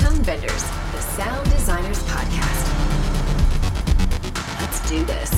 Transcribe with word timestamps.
You're 0.00 0.10
listening 0.10 0.24
to 0.24 0.24
Tone 0.24 0.24
Benders, 0.24 0.62
the 0.92 1.00
Sound 1.00 1.50
Designers 1.50 2.02
Podcast. 2.04 2.70
Let's 4.60 4.88
do 4.88 5.04
this. 5.04 5.30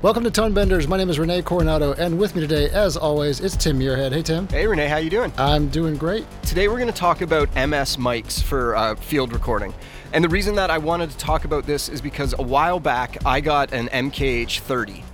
Welcome 0.00 0.24
to 0.24 0.30
Tone 0.30 0.54
Benders. 0.54 0.86
My 0.88 0.96
name 0.96 1.10
is 1.10 1.18
Renee 1.18 1.42
Coronado, 1.42 1.92
and 1.94 2.18
with 2.18 2.34
me 2.34 2.40
today, 2.40 2.70
as 2.70 2.96
always, 2.96 3.40
it's 3.40 3.56
Tim 3.56 3.78
Muirhead. 3.78 4.12
Hey, 4.12 4.22
Tim. 4.22 4.48
Hey 4.48 4.66
Renee, 4.66 4.88
how 4.88 4.98
you 4.98 5.10
doing? 5.10 5.32
I'm 5.38 5.68
doing 5.68 5.96
great. 5.96 6.24
Today 6.42 6.68
we're 6.68 6.78
going 6.78 6.86
to 6.86 6.92
talk 6.92 7.20
about 7.20 7.48
MS 7.54 7.96
mics 7.96 8.42
for 8.42 8.76
uh, 8.76 8.94
field 8.94 9.32
recording. 9.32 9.74
And 10.12 10.24
the 10.24 10.28
reason 10.28 10.54
that 10.54 10.70
I 10.70 10.78
wanted 10.78 11.10
to 11.10 11.18
talk 11.18 11.44
about 11.44 11.66
this 11.66 11.88
is 11.88 12.00
because 12.00 12.34
a 12.38 12.42
while 12.42 12.80
back 12.80 13.18
I 13.26 13.40
got 13.40 13.72
an 13.72 13.88
MKH30. 13.88 15.07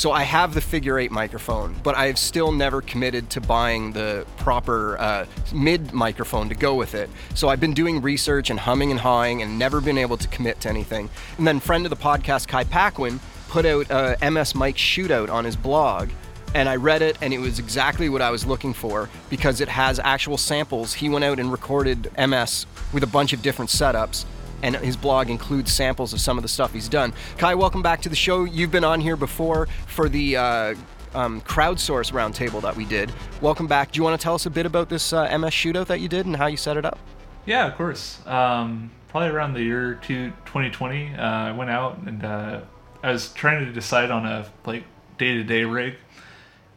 So 0.00 0.12
I 0.12 0.22
have 0.22 0.54
the 0.54 0.62
figure 0.62 0.98
eight 0.98 1.10
microphone, 1.10 1.76
but 1.82 1.94
I've 1.94 2.18
still 2.18 2.52
never 2.52 2.80
committed 2.80 3.28
to 3.32 3.40
buying 3.42 3.92
the 3.92 4.24
proper 4.38 4.98
uh, 4.98 5.26
mid 5.52 5.92
microphone 5.92 6.48
to 6.48 6.54
go 6.54 6.74
with 6.74 6.94
it. 6.94 7.10
So 7.34 7.50
I've 7.50 7.60
been 7.60 7.74
doing 7.74 8.00
research 8.00 8.48
and 8.48 8.58
humming 8.58 8.90
and 8.90 8.98
hawing 8.98 9.42
and 9.42 9.58
never 9.58 9.82
been 9.82 9.98
able 9.98 10.16
to 10.16 10.26
commit 10.28 10.58
to 10.62 10.70
anything. 10.70 11.10
And 11.36 11.46
then 11.46 11.60
friend 11.60 11.84
of 11.84 11.90
the 11.90 11.96
podcast, 11.96 12.48
Kai 12.48 12.64
Paquin, 12.64 13.20
put 13.50 13.66
out 13.66 13.90
a 13.90 14.30
MS 14.30 14.54
mic 14.54 14.76
shootout 14.76 15.30
on 15.30 15.44
his 15.44 15.54
blog 15.54 16.08
and 16.54 16.66
I 16.66 16.76
read 16.76 17.02
it 17.02 17.18
and 17.20 17.34
it 17.34 17.38
was 17.38 17.58
exactly 17.58 18.08
what 18.08 18.22
I 18.22 18.30
was 18.30 18.46
looking 18.46 18.72
for 18.72 19.10
because 19.28 19.60
it 19.60 19.68
has 19.68 19.98
actual 19.98 20.38
samples. 20.38 20.94
He 20.94 21.10
went 21.10 21.26
out 21.26 21.38
and 21.38 21.52
recorded 21.52 22.10
MS 22.16 22.64
with 22.94 23.02
a 23.02 23.06
bunch 23.06 23.34
of 23.34 23.42
different 23.42 23.70
setups 23.70 24.24
and 24.62 24.76
his 24.76 24.96
blog 24.96 25.30
includes 25.30 25.72
samples 25.72 26.12
of 26.12 26.20
some 26.20 26.38
of 26.38 26.42
the 26.42 26.48
stuff 26.48 26.72
he's 26.72 26.88
done. 26.88 27.12
Kai, 27.38 27.54
welcome 27.54 27.82
back 27.82 28.02
to 28.02 28.08
the 28.08 28.16
show. 28.16 28.44
You've 28.44 28.70
been 28.70 28.84
on 28.84 29.00
here 29.00 29.16
before 29.16 29.68
for 29.86 30.08
the 30.08 30.36
uh, 30.36 30.74
um, 31.14 31.40
crowdsource 31.42 32.12
roundtable 32.12 32.62
that 32.62 32.76
we 32.76 32.84
did. 32.84 33.12
Welcome 33.40 33.66
back. 33.66 33.92
Do 33.92 33.98
you 33.98 34.04
want 34.04 34.20
to 34.20 34.22
tell 34.22 34.34
us 34.34 34.46
a 34.46 34.50
bit 34.50 34.66
about 34.66 34.88
this 34.88 35.12
uh, 35.12 35.36
MS 35.38 35.52
shootout 35.52 35.86
that 35.86 36.00
you 36.00 36.08
did 36.08 36.26
and 36.26 36.36
how 36.36 36.46
you 36.46 36.56
set 36.56 36.76
it 36.76 36.84
up? 36.84 36.98
Yeah, 37.46 37.66
of 37.66 37.76
course. 37.76 38.20
Um, 38.26 38.90
probably 39.08 39.30
around 39.30 39.54
the 39.54 39.62
year 39.62 39.94
two, 39.94 40.30
2020, 40.46 41.14
uh, 41.14 41.20
I 41.20 41.52
went 41.52 41.70
out 41.70 41.98
and 41.98 42.24
uh, 42.24 42.60
I 43.02 43.12
was 43.12 43.32
trying 43.32 43.64
to 43.64 43.72
decide 43.72 44.10
on 44.10 44.26
a 44.26 44.46
like 44.66 44.84
day 45.18 45.34
to 45.34 45.44
day 45.44 45.64
rig. 45.64 45.96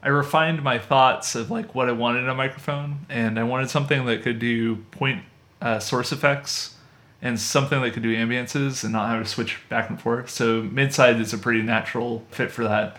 I 0.02 0.10
refined 0.10 0.64
my 0.64 0.80
thoughts 0.80 1.36
of 1.36 1.50
like 1.50 1.76
what 1.76 1.88
I 1.88 1.94
wanted 1.94 2.24
in 2.24 2.30
a 2.30 2.36
microphone, 2.36 3.06
and 3.08 3.40
I 3.40 3.44
wanted 3.44 3.70
something 3.70 4.06
that 4.06 4.22
could 4.22 4.38
do 4.38 4.78
point 4.92 5.24
uh, 5.62 5.80
source 5.80 6.12
effects 6.12 6.76
and 7.24 7.40
something 7.40 7.82
that 7.82 7.94
could 7.94 8.04
do 8.04 8.14
ambiances 8.14 8.84
and 8.84 8.92
not 8.92 9.08
have 9.10 9.24
to 9.24 9.30
switch 9.30 9.58
back 9.70 9.90
and 9.90 10.00
forth. 10.00 10.30
So 10.30 10.64
midside 10.64 11.22
is 11.22 11.34
a 11.34 11.38
pretty 11.38 11.62
natural 11.62 12.26
fit 12.32 12.52
for 12.52 12.66
that, 12.66 12.98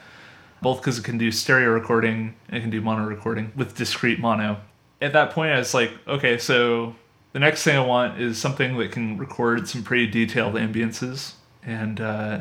both 0.62 0.80
because 0.80 0.98
it 0.98 1.05
can 1.05 1.19
do 1.19 1.30
stereo 1.30 1.69
recording 1.69 2.34
and 2.48 2.56
it 2.56 2.61
can 2.62 2.70
do 2.70 2.80
mono 2.80 3.05
recording 3.05 3.52
with 3.55 3.77
discrete 3.77 4.19
mono. 4.19 4.56
At 5.02 5.12
that 5.12 5.33
point, 5.33 5.52
I 5.52 5.58
was 5.58 5.75
like, 5.75 5.92
okay, 6.08 6.39
so 6.39 6.97
the 7.34 7.39
next 7.39 7.64
thing 7.64 7.77
I 7.77 7.84
want 7.84 8.19
is 8.19 8.39
something 8.39 8.78
that 8.78 8.92
can 8.92 9.19
record 9.19 9.69
some 9.69 9.83
pretty 9.83 10.06
detailed 10.06 10.55
ambiances 10.55 11.34
and 11.62 12.00
uh, 12.00 12.41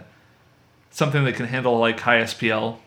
something 0.89 1.25
that 1.25 1.35
can 1.35 1.47
handle 1.47 1.77
like 1.79 1.99
high 1.99 2.21
SPL. 2.21 2.77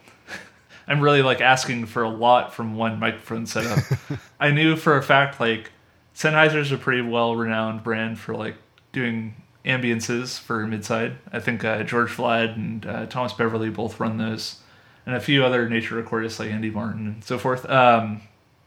I'm 0.88 1.02
really 1.02 1.20
like 1.20 1.42
asking 1.42 1.84
for 1.84 2.02
a 2.02 2.08
lot 2.08 2.54
from 2.54 2.76
one 2.76 2.98
microphone 2.98 3.44
setup. 3.44 3.84
I 4.40 4.52
knew 4.52 4.74
for 4.74 4.96
a 4.96 5.02
fact 5.02 5.38
like 5.38 5.70
Sennheiser's 6.14 6.72
a 6.72 6.78
pretty 6.78 7.02
well 7.02 7.36
renowned 7.36 7.84
brand 7.84 8.18
for 8.18 8.34
like 8.34 8.56
doing 8.96 9.34
ambiances 9.66 10.40
for 10.40 10.66
midside. 10.66 11.18
I 11.30 11.38
think 11.38 11.62
uh, 11.64 11.82
George 11.82 12.16
Vlad 12.16 12.54
and 12.54 12.86
uh, 12.86 13.04
Thomas 13.06 13.34
Beverly 13.34 13.68
both 13.68 14.00
run 14.00 14.16
those, 14.16 14.60
and 15.04 15.14
a 15.14 15.20
few 15.20 15.44
other 15.44 15.68
nature 15.68 16.02
recordists 16.02 16.38
like 16.40 16.50
Andy 16.50 16.70
Martin 16.70 17.06
and 17.06 17.22
so 17.22 17.36
forth. 17.38 17.68
Um, 17.68 18.22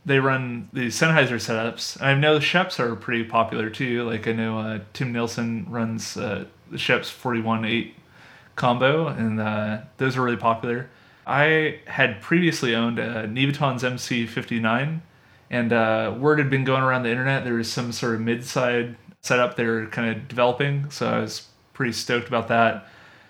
they 0.05 0.19
run 0.19 0.69
the 0.71 0.87
Sennheiser 0.87 1.39
setups. 1.39 1.99
I 1.99 2.13
know 2.13 2.35
the 2.35 2.45
Schoeps 2.45 2.79
are 2.79 2.95
pretty 2.95 3.23
popular 3.23 3.71
too. 3.71 4.03
Like 4.03 4.27
I 4.27 4.33
know 4.33 4.59
uh, 4.59 4.79
Tim 4.93 5.11
Nielsen 5.11 5.65
runs 5.67 6.15
uh, 6.15 6.45
the 6.69 6.77
Schoeps 6.77 7.11
41.8 7.11 7.93
combo, 8.55 9.07
and 9.07 9.41
uh, 9.41 9.79
those 9.97 10.15
are 10.15 10.21
really 10.21 10.37
popular. 10.37 10.91
I 11.25 11.79
had 11.87 12.21
previously 12.21 12.75
owned 12.75 12.99
a 12.99 13.25
Nevaton's 13.25 13.81
MC59, 13.81 15.01
and 15.49 15.73
uh, 15.73 16.15
word 16.19 16.37
had 16.37 16.51
been 16.51 16.65
going 16.65 16.83
around 16.83 17.01
the 17.01 17.09
internet 17.09 17.43
there 17.43 17.55
was 17.55 17.71
some 17.71 17.91
sort 17.91 18.13
of 18.13 18.21
mid-side 18.21 18.95
setup 19.21 19.55
they 19.55 19.65
were 19.65 19.85
kind 19.87 20.09
of 20.09 20.27
developing, 20.27 20.89
so 20.89 21.07
I 21.07 21.19
was 21.19 21.47
pretty 21.73 21.93
stoked 21.93 22.27
about 22.27 22.47
that. 22.49 22.87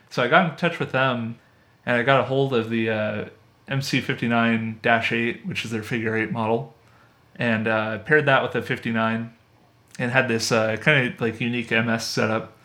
So 0.10 0.24
I 0.24 0.28
got 0.28 0.50
in 0.50 0.56
touch 0.58 0.80
with 0.80 0.92
them, 0.92 1.40
and 1.86 1.98
I 1.98 2.04
got 2.04 2.22
a 2.22 2.24
hold 2.24 2.54
of 2.54 2.70
the 2.70 2.90
uh, 2.90 3.26
MC59-8, 3.68 5.46
which 5.46 5.66
is 5.66 5.72
their 5.72 5.84
figure 5.84 6.16
eight 6.16 6.32
model, 6.32 6.74
and 7.36 7.68
uh, 7.68 8.00
paired 8.00 8.26
that 8.26 8.44
with 8.44 8.54
the 8.54 8.62
59, 8.62 9.34
and 10.00 10.12
had 10.12 10.28
this 10.28 10.52
uh, 10.52 10.78
kind 10.78 11.08
of 11.14 11.22
like 11.22 11.40
unique 11.40 11.72
MS 11.72 12.04
setup 12.04 12.56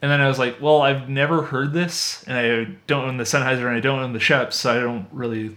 and 0.00 0.10
then 0.10 0.20
I 0.20 0.28
was 0.28 0.38
like, 0.38 0.60
well, 0.60 0.82
I've 0.82 1.08
never 1.08 1.42
heard 1.42 1.72
this, 1.72 2.22
and 2.28 2.38
I 2.38 2.76
don't 2.86 3.04
own 3.04 3.16
the 3.16 3.24
Sennheiser, 3.24 3.66
and 3.66 3.76
I 3.76 3.80
don't 3.80 3.98
own 3.98 4.12
the 4.12 4.20
Schoeps, 4.20 4.52
so 4.52 4.76
I 4.76 4.80
don't 4.80 5.08
really 5.10 5.56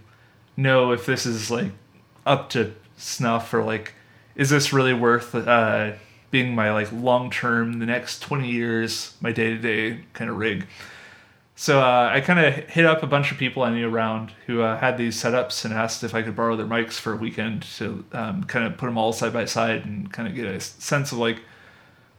know 0.56 0.90
if 0.92 1.06
this 1.06 1.26
is 1.26 1.50
like 1.50 1.70
up 2.26 2.50
to 2.50 2.74
snuff 2.96 3.54
or 3.54 3.62
like, 3.62 3.94
is 4.34 4.50
this 4.50 4.72
really 4.72 4.94
worth 4.94 5.34
uh, 5.34 5.92
being 6.32 6.56
my 6.56 6.72
like 6.72 6.90
long 6.90 7.30
term, 7.30 7.78
the 7.78 7.86
next 7.86 8.20
twenty 8.20 8.50
years, 8.50 9.14
my 9.20 9.30
day 9.30 9.50
to 9.50 9.58
day 9.58 10.00
kind 10.14 10.28
of 10.28 10.36
rig. 10.36 10.66
So 11.54 11.80
uh, 11.80 12.10
I 12.12 12.20
kind 12.20 12.40
of 12.40 12.54
hit 12.68 12.84
up 12.84 13.04
a 13.04 13.06
bunch 13.06 13.30
of 13.30 13.38
people 13.38 13.62
I 13.62 13.70
knew 13.70 13.88
around 13.88 14.32
who 14.46 14.62
uh, 14.62 14.78
had 14.78 14.98
these 14.98 15.22
setups 15.22 15.64
and 15.64 15.72
asked 15.72 16.02
if 16.02 16.12
I 16.12 16.22
could 16.22 16.34
borrow 16.34 16.56
their 16.56 16.66
mics 16.66 16.94
for 16.94 17.12
a 17.12 17.16
weekend 17.16 17.62
to 17.76 18.04
um, 18.12 18.42
kind 18.44 18.66
of 18.66 18.76
put 18.76 18.86
them 18.86 18.98
all 18.98 19.12
side 19.12 19.32
by 19.32 19.44
side 19.44 19.84
and 19.84 20.12
kind 20.12 20.26
of 20.26 20.34
get 20.34 20.46
a 20.46 20.58
sense 20.58 21.12
of 21.12 21.18
like 21.18 21.42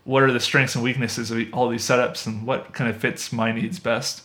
what 0.06 0.24
are 0.24 0.32
the 0.32 0.40
strengths 0.40 0.76
and 0.76 0.84
weaknesses 0.84 1.32
of 1.32 1.40
all 1.52 1.68
these 1.68 1.84
setups 1.84 2.26
and 2.28 2.46
what 2.46 2.74
kind 2.74 2.90
of 2.90 2.96
fits 2.96 3.34
my 3.34 3.52
needs 3.52 3.80
best. 3.80 4.22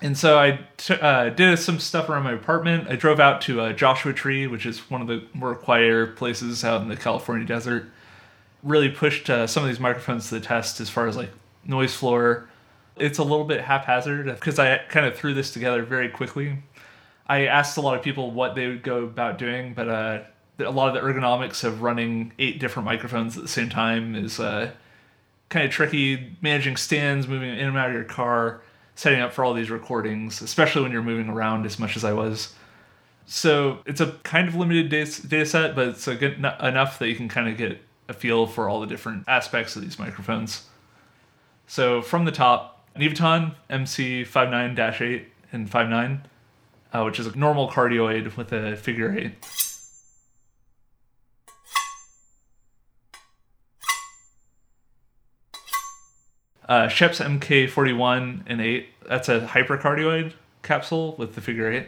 And 0.00 0.16
so 0.16 0.38
I 0.38 0.60
t- 0.76 0.94
uh, 0.94 1.30
did 1.30 1.58
some 1.58 1.78
stuff 1.78 2.08
around 2.08 2.24
my 2.24 2.32
apartment. 2.32 2.88
I 2.88 2.96
drove 2.96 3.18
out 3.18 3.40
to 3.42 3.60
uh, 3.60 3.72
Joshua 3.72 4.12
Tree, 4.12 4.46
which 4.46 4.66
is 4.66 4.90
one 4.90 5.00
of 5.00 5.08
the 5.08 5.24
more 5.32 5.54
quieter 5.54 6.06
places 6.06 6.64
out 6.64 6.82
in 6.82 6.88
the 6.88 6.96
California 6.96 7.46
desert. 7.46 7.90
Really 8.66 8.90
pushed 8.90 9.30
uh, 9.30 9.46
some 9.46 9.62
of 9.62 9.68
these 9.68 9.78
microphones 9.78 10.28
to 10.28 10.34
the 10.34 10.40
test 10.40 10.80
as 10.80 10.90
far 10.90 11.06
as 11.06 11.16
like 11.16 11.30
noise 11.64 11.94
floor. 11.94 12.48
It's 12.96 13.18
a 13.18 13.22
little 13.22 13.44
bit 13.44 13.60
haphazard 13.60 14.26
because 14.26 14.58
I 14.58 14.78
kind 14.88 15.06
of 15.06 15.16
threw 15.16 15.34
this 15.34 15.52
together 15.52 15.84
very 15.84 16.08
quickly. 16.08 16.58
I 17.28 17.46
asked 17.46 17.76
a 17.76 17.80
lot 17.80 17.96
of 17.96 18.02
people 18.02 18.32
what 18.32 18.56
they 18.56 18.66
would 18.66 18.82
go 18.82 19.04
about 19.04 19.38
doing, 19.38 19.72
but 19.74 19.88
uh, 19.88 20.22
a 20.58 20.70
lot 20.70 20.88
of 20.88 20.94
the 20.94 21.08
ergonomics 21.08 21.62
of 21.62 21.82
running 21.82 22.32
eight 22.40 22.58
different 22.58 22.86
microphones 22.86 23.36
at 23.36 23.42
the 23.42 23.48
same 23.48 23.68
time 23.68 24.16
is 24.16 24.40
uh, 24.40 24.72
kind 25.48 25.64
of 25.64 25.70
tricky. 25.70 26.36
Managing 26.40 26.76
stands, 26.76 27.28
moving 27.28 27.50
in 27.50 27.68
and 27.68 27.76
out 27.76 27.88
of 27.88 27.94
your 27.94 28.04
car, 28.04 28.62
setting 28.96 29.20
up 29.20 29.32
for 29.32 29.44
all 29.44 29.54
these 29.54 29.70
recordings, 29.70 30.42
especially 30.42 30.82
when 30.82 30.90
you're 30.90 31.02
moving 31.02 31.28
around 31.28 31.66
as 31.66 31.78
much 31.78 31.96
as 31.96 32.02
I 32.04 32.12
was. 32.12 32.54
So 33.26 33.80
it's 33.86 34.00
a 34.00 34.12
kind 34.22 34.48
of 34.48 34.54
limited 34.54 34.88
data 34.88 35.46
set, 35.46 35.76
but 35.76 35.88
it's 35.88 36.06
good 36.06 36.34
enough 36.38 36.98
that 36.98 37.08
you 37.08 37.16
can 37.16 37.28
kind 37.28 37.48
of 37.48 37.56
get 37.56 37.80
a 38.08 38.12
feel 38.12 38.46
for 38.46 38.68
all 38.68 38.80
the 38.80 38.86
different 38.86 39.24
aspects 39.28 39.76
of 39.76 39.82
these 39.82 39.98
microphones. 39.98 40.66
So 41.66 42.02
from 42.02 42.24
the 42.24 42.32
top, 42.32 42.88
Nevaton 42.96 43.54
MC59-8 43.68 45.24
and 45.52 45.70
59, 45.70 46.26
uh, 46.92 47.02
which 47.02 47.18
is 47.18 47.26
a 47.26 47.36
normal 47.36 47.68
cardioid 47.68 48.36
with 48.36 48.52
a 48.52 48.76
figure 48.76 49.16
eight. 49.16 49.34
Uh, 56.68 56.88
Schoeps 56.88 57.20
MK41 57.20 58.42
and 58.46 58.60
8, 58.60 58.88
that's 59.08 59.28
a 59.28 59.40
hypercardioid 59.40 60.32
capsule 60.62 61.14
with 61.16 61.36
the 61.36 61.40
figure 61.40 61.70
8. 61.70 61.86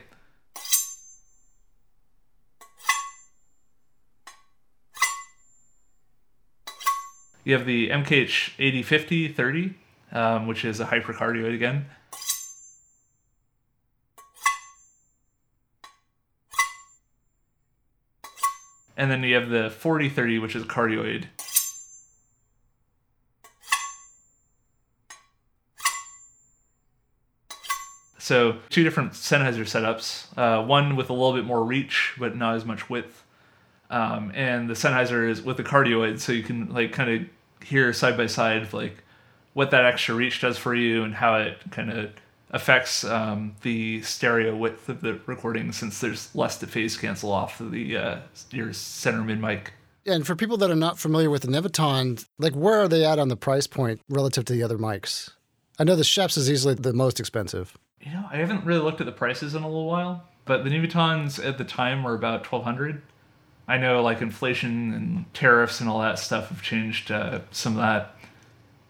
You 7.48 7.54
have 7.54 7.64
the 7.64 7.88
MKH 7.88 8.50
8050 8.58 9.28
30, 9.28 9.74
um, 10.12 10.46
which 10.46 10.66
is 10.66 10.80
a 10.80 10.84
hypercardioid 10.84 11.54
again. 11.54 11.86
And 18.98 19.10
then 19.10 19.22
you 19.22 19.34
have 19.34 19.48
the 19.48 19.70
4030, 19.70 20.40
which 20.40 20.54
is 20.54 20.64
a 20.64 20.66
cardioid. 20.66 21.24
So 28.18 28.58
two 28.68 28.84
different 28.84 29.12
Sennheiser 29.12 29.64
setups. 29.64 30.36
Uh, 30.36 30.66
one 30.66 30.96
with 30.96 31.08
a 31.08 31.14
little 31.14 31.32
bit 31.32 31.46
more 31.46 31.64
reach, 31.64 32.12
but 32.18 32.36
not 32.36 32.56
as 32.56 32.66
much 32.66 32.90
width. 32.90 33.24
Um, 33.88 34.32
and 34.34 34.68
the 34.68 34.74
Sennheiser 34.74 35.26
is 35.26 35.40
with 35.40 35.56
the 35.56 35.64
cardioid, 35.64 36.20
so 36.20 36.32
you 36.32 36.42
can 36.42 36.74
like 36.74 36.92
kind 36.92 37.08
of 37.08 37.28
hear 37.64 37.92
side 37.92 38.16
by 38.16 38.26
side 38.26 38.72
like 38.72 39.02
what 39.54 39.70
that 39.70 39.84
extra 39.84 40.14
reach 40.14 40.40
does 40.40 40.56
for 40.56 40.74
you 40.74 41.02
and 41.02 41.14
how 41.14 41.34
it 41.34 41.58
kind 41.70 41.90
of 41.90 42.10
affects 42.50 43.04
um, 43.04 43.54
the 43.62 44.00
stereo 44.02 44.56
width 44.56 44.88
of 44.88 45.00
the 45.00 45.20
recording 45.26 45.72
since 45.72 46.00
there's 46.00 46.34
less 46.34 46.58
to 46.58 46.66
phase 46.66 46.96
cancel 46.96 47.32
off 47.32 47.60
of 47.60 47.70
the 47.70 47.96
uh, 47.96 48.20
your 48.50 48.72
center 48.72 49.22
mid 49.22 49.40
mic. 49.40 49.72
And 50.06 50.26
for 50.26 50.34
people 50.34 50.56
that 50.58 50.70
are 50.70 50.76
not 50.76 50.98
familiar 50.98 51.28
with 51.28 51.42
the 51.42 51.48
Nevaton, 51.48 52.24
like 52.38 52.54
where 52.54 52.80
are 52.80 52.88
they 52.88 53.04
at 53.04 53.18
on 53.18 53.28
the 53.28 53.36
price 53.36 53.66
point 53.66 54.00
relative 54.08 54.44
to 54.46 54.52
the 54.52 54.62
other 54.62 54.78
mics? 54.78 55.30
I 55.78 55.84
know 55.84 55.96
the 55.96 56.04
Schoeps 56.04 56.36
is 56.36 56.50
easily 56.50 56.74
the 56.74 56.92
most 56.92 57.20
expensive. 57.20 57.76
You 58.00 58.12
know, 58.12 58.26
I 58.30 58.36
haven't 58.36 58.64
really 58.64 58.80
looked 58.80 59.00
at 59.00 59.06
the 59.06 59.12
prices 59.12 59.54
in 59.54 59.62
a 59.62 59.66
little 59.66 59.86
while, 59.86 60.24
but 60.44 60.64
the 60.64 60.70
Nevatons 60.70 61.44
at 61.44 61.58
the 61.58 61.64
time 61.64 62.02
were 62.02 62.14
about 62.14 62.44
twelve 62.44 62.64
hundred. 62.64 63.02
I 63.68 63.76
know 63.76 64.02
like 64.02 64.22
inflation 64.22 64.94
and 64.94 65.34
tariffs 65.34 65.80
and 65.80 65.88
all 65.88 66.00
that 66.00 66.18
stuff 66.18 66.48
have 66.48 66.62
changed 66.62 67.10
uh, 67.10 67.40
some 67.50 67.74
of 67.74 67.78
that, 67.82 68.16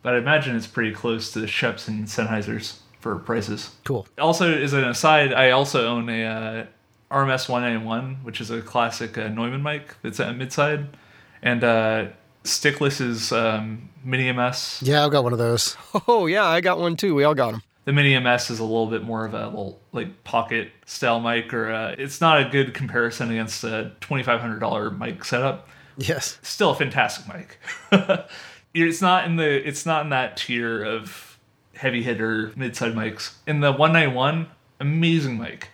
but 0.02 0.14
I 0.14 0.18
imagine 0.18 0.54
it's 0.54 0.68
pretty 0.68 0.94
close 0.94 1.32
to 1.32 1.40
the 1.40 1.48
Schoeps 1.48 1.88
and 1.88 2.06
Sennheisers 2.06 2.78
for 3.00 3.16
prices. 3.16 3.74
Cool. 3.84 4.06
Also, 4.18 4.56
as 4.56 4.72
an 4.72 4.84
aside, 4.84 5.32
I 5.34 5.50
also 5.50 5.88
own 5.88 6.08
a 6.08 6.24
uh, 6.24 6.66
RSM 7.10 7.48
191, 7.48 8.16
which 8.22 8.40
is 8.40 8.50
a 8.50 8.62
classic 8.62 9.18
uh, 9.18 9.28
Neumann 9.28 9.62
mic 9.62 9.96
that's 10.02 10.20
at 10.20 10.36
midside, 10.36 10.96
and 11.42 11.64
uh, 11.64 12.06
Stickless's 12.44 13.32
um, 13.32 13.88
Mini 14.04 14.30
MS. 14.32 14.80
Yeah, 14.82 15.04
I've 15.04 15.10
got 15.10 15.24
one 15.24 15.32
of 15.32 15.38
those. 15.38 15.76
Oh 16.06 16.26
yeah, 16.26 16.44
I 16.44 16.60
got 16.60 16.78
one 16.78 16.96
too. 16.96 17.14
We 17.14 17.24
all 17.24 17.34
got 17.34 17.52
them. 17.52 17.62
The 17.88 17.94
Mini 17.94 18.18
MS 18.18 18.50
is 18.50 18.58
a 18.58 18.64
little 18.64 18.88
bit 18.88 19.02
more 19.02 19.24
of 19.24 19.32
a 19.32 19.46
little 19.46 19.80
like 19.92 20.22
pocket 20.22 20.72
style 20.84 21.20
mic, 21.20 21.54
or 21.54 21.72
uh, 21.72 21.94
it's 21.96 22.20
not 22.20 22.38
a 22.38 22.46
good 22.46 22.74
comparison 22.74 23.30
against 23.30 23.64
a 23.64 23.92
twenty 24.00 24.22
five 24.22 24.42
hundred 24.42 24.58
dollar 24.58 24.90
mic 24.90 25.24
setup. 25.24 25.70
Yes. 25.96 26.38
Still 26.42 26.72
a 26.72 26.74
fantastic 26.74 27.24
mic. 27.34 27.58
it's 28.74 29.00
not 29.00 29.24
in 29.24 29.36
the 29.36 29.66
it's 29.66 29.86
not 29.86 30.04
in 30.04 30.10
that 30.10 30.36
tier 30.36 30.84
of 30.84 31.38
heavy 31.76 32.02
hitter 32.02 32.52
mid-side 32.56 32.92
mics. 32.92 33.36
In 33.46 33.60
the 33.60 33.72
191, 33.72 34.48
amazing 34.80 35.38
mic. 35.38 35.68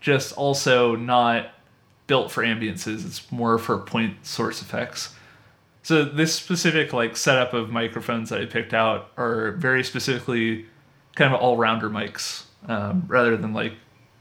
Just 0.00 0.34
also 0.34 0.94
not 0.94 1.48
built 2.06 2.30
for 2.30 2.44
ambiances. 2.44 3.04
It's 3.04 3.32
more 3.32 3.58
for 3.58 3.76
point 3.78 4.24
source 4.24 4.62
effects. 4.62 5.16
So 5.82 6.04
this 6.04 6.32
specific 6.32 6.92
like 6.92 7.16
setup 7.16 7.54
of 7.54 7.70
microphones 7.70 8.30
that 8.30 8.40
I 8.40 8.44
picked 8.44 8.72
out 8.72 9.10
are 9.16 9.50
very 9.50 9.82
specifically 9.82 10.66
kind 11.16 11.34
of 11.34 11.40
all-rounder 11.40 11.90
mics, 11.90 12.44
um, 12.68 13.04
rather 13.08 13.36
than 13.36 13.52
like 13.52 13.72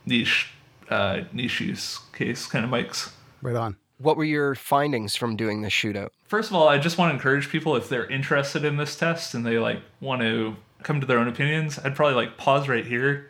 niche 0.05 0.51
uh, 0.89 1.21
niche 1.31 1.61
use 1.61 1.99
case 2.13 2.47
kind 2.47 2.65
of 2.65 2.71
mics. 2.71 3.11
Right 3.41 3.55
on. 3.55 3.77
What 3.97 4.17
were 4.17 4.23
your 4.23 4.55
findings 4.55 5.15
from 5.15 5.35
doing 5.35 5.61
this 5.61 5.71
shootout? 5.71 6.09
First 6.27 6.49
of 6.49 6.55
all, 6.55 6.67
I 6.67 6.77
just 6.77 6.97
want 6.97 7.11
to 7.11 7.13
encourage 7.13 7.49
people 7.49 7.75
if 7.75 7.87
they're 7.87 8.07
interested 8.07 8.65
in 8.65 8.77
this 8.77 8.95
test 8.95 9.33
and 9.33 9.45
they 9.45 9.57
like 9.57 9.81
want 10.01 10.21
to 10.21 10.55
come 10.83 10.99
to 10.99 11.07
their 11.07 11.19
own 11.19 11.27
opinions, 11.27 11.79
I'd 11.79 11.95
probably 11.95 12.15
like 12.15 12.37
pause 12.37 12.67
right 12.67 12.85
here, 12.85 13.29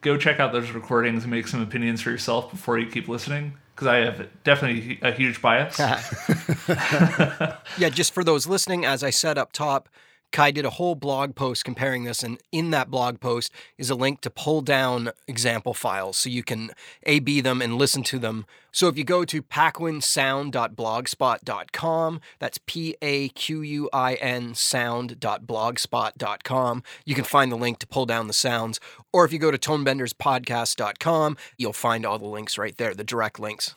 go 0.00 0.16
check 0.16 0.38
out 0.38 0.52
those 0.52 0.70
recordings 0.70 1.24
and 1.24 1.30
make 1.30 1.48
some 1.48 1.60
opinions 1.60 2.02
for 2.02 2.10
yourself 2.10 2.50
before 2.50 2.78
you 2.78 2.86
keep 2.86 3.08
listening 3.08 3.54
because 3.74 3.88
I 3.88 3.96
have 3.96 4.28
definitely 4.44 4.98
a 5.02 5.12
huge 5.12 5.42
bias. 5.42 5.78
Yeah, 7.78 7.90
just 7.90 8.14
for 8.14 8.24
those 8.24 8.46
listening, 8.46 8.86
as 8.86 9.02
I 9.02 9.10
said 9.10 9.36
up 9.36 9.52
top, 9.52 9.90
Kai 10.32 10.50
did 10.50 10.64
a 10.64 10.70
whole 10.70 10.94
blog 10.94 11.34
post 11.34 11.62
comparing 11.64 12.04
this, 12.04 12.22
and 12.22 12.38
in 12.52 12.70
that 12.70 12.90
blog 12.90 13.20
post 13.20 13.52
is 13.78 13.90
a 13.90 13.94
link 13.94 14.20
to 14.22 14.30
pull 14.30 14.60
down 14.60 15.10
example 15.26 15.74
files 15.74 16.16
so 16.16 16.28
you 16.28 16.42
can 16.42 16.70
A 17.04 17.20
B 17.20 17.40
them 17.40 17.62
and 17.62 17.76
listen 17.76 18.02
to 18.04 18.18
them. 18.18 18.46
So 18.72 18.88
if 18.88 18.98
you 18.98 19.04
go 19.04 19.24
to 19.24 19.42
paquinsound.blogspot.com, 19.42 22.20
that's 22.38 22.58
P 22.66 22.96
A 23.00 23.28
Q 23.30 23.62
U 23.62 23.88
I 23.92 24.14
N 24.14 24.54
sound.blogspot.com, 24.54 26.82
you 27.04 27.14
can 27.14 27.24
find 27.24 27.50
the 27.50 27.56
link 27.56 27.78
to 27.78 27.86
pull 27.86 28.06
down 28.06 28.26
the 28.26 28.32
sounds. 28.32 28.80
Or 29.12 29.24
if 29.24 29.32
you 29.32 29.38
go 29.38 29.50
to 29.50 29.58
tonebenderspodcast.com, 29.58 31.36
you'll 31.56 31.72
find 31.72 32.04
all 32.04 32.18
the 32.18 32.26
links 32.26 32.58
right 32.58 32.76
there, 32.76 32.94
the 32.94 33.04
direct 33.04 33.40
links. 33.40 33.74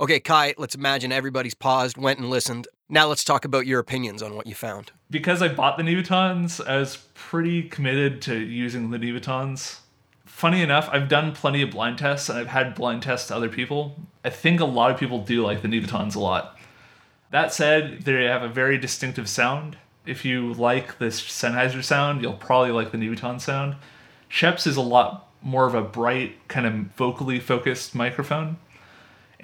Okay, 0.00 0.18
Kai, 0.18 0.54
let's 0.58 0.74
imagine 0.74 1.12
everybody's 1.12 1.54
paused, 1.54 1.96
went 1.96 2.18
and 2.18 2.28
listened. 2.28 2.66
Now 2.88 3.06
let's 3.06 3.22
talk 3.22 3.44
about 3.44 3.66
your 3.66 3.78
opinions 3.78 4.22
on 4.22 4.34
what 4.34 4.46
you 4.46 4.54
found. 4.54 4.90
because 5.08 5.40
I 5.40 5.48
bought 5.48 5.76
the 5.76 5.84
Nevatons, 5.84 6.64
I 6.66 6.78
was 6.78 6.96
pretty 7.14 7.62
committed 7.62 8.20
to 8.22 8.36
using 8.36 8.90
the 8.90 8.98
Nevatons. 8.98 9.78
Funny 10.26 10.62
enough, 10.62 10.88
I've 10.90 11.08
done 11.08 11.32
plenty 11.32 11.62
of 11.62 11.70
blind 11.70 11.98
tests 11.98 12.28
and 12.28 12.36
I've 12.36 12.48
had 12.48 12.74
blind 12.74 13.02
tests 13.02 13.28
to 13.28 13.36
other 13.36 13.48
people. 13.48 13.96
I 14.24 14.30
think 14.30 14.58
a 14.58 14.64
lot 14.64 14.90
of 14.90 14.98
people 14.98 15.20
do 15.22 15.44
like 15.44 15.62
the 15.62 15.68
Nevatons 15.68 16.16
a 16.16 16.20
lot. 16.20 16.58
That 17.30 17.52
said, 17.52 18.02
they 18.02 18.24
have 18.24 18.42
a 18.42 18.48
very 18.48 18.78
distinctive 18.78 19.28
sound. 19.28 19.76
If 20.04 20.24
you 20.24 20.52
like 20.54 20.98
this 20.98 21.20
Sennheiser 21.20 21.84
sound, 21.84 22.20
you'll 22.20 22.32
probably 22.34 22.72
like 22.72 22.90
the 22.90 22.98
Nevaton 22.98 23.40
sound. 23.40 23.76
Schoeps 24.28 24.66
is 24.66 24.76
a 24.76 24.82
lot 24.82 25.28
more 25.40 25.66
of 25.66 25.74
a 25.74 25.82
bright, 25.82 26.48
kind 26.48 26.66
of 26.66 26.74
vocally 26.96 27.38
focused 27.38 27.94
microphone 27.94 28.56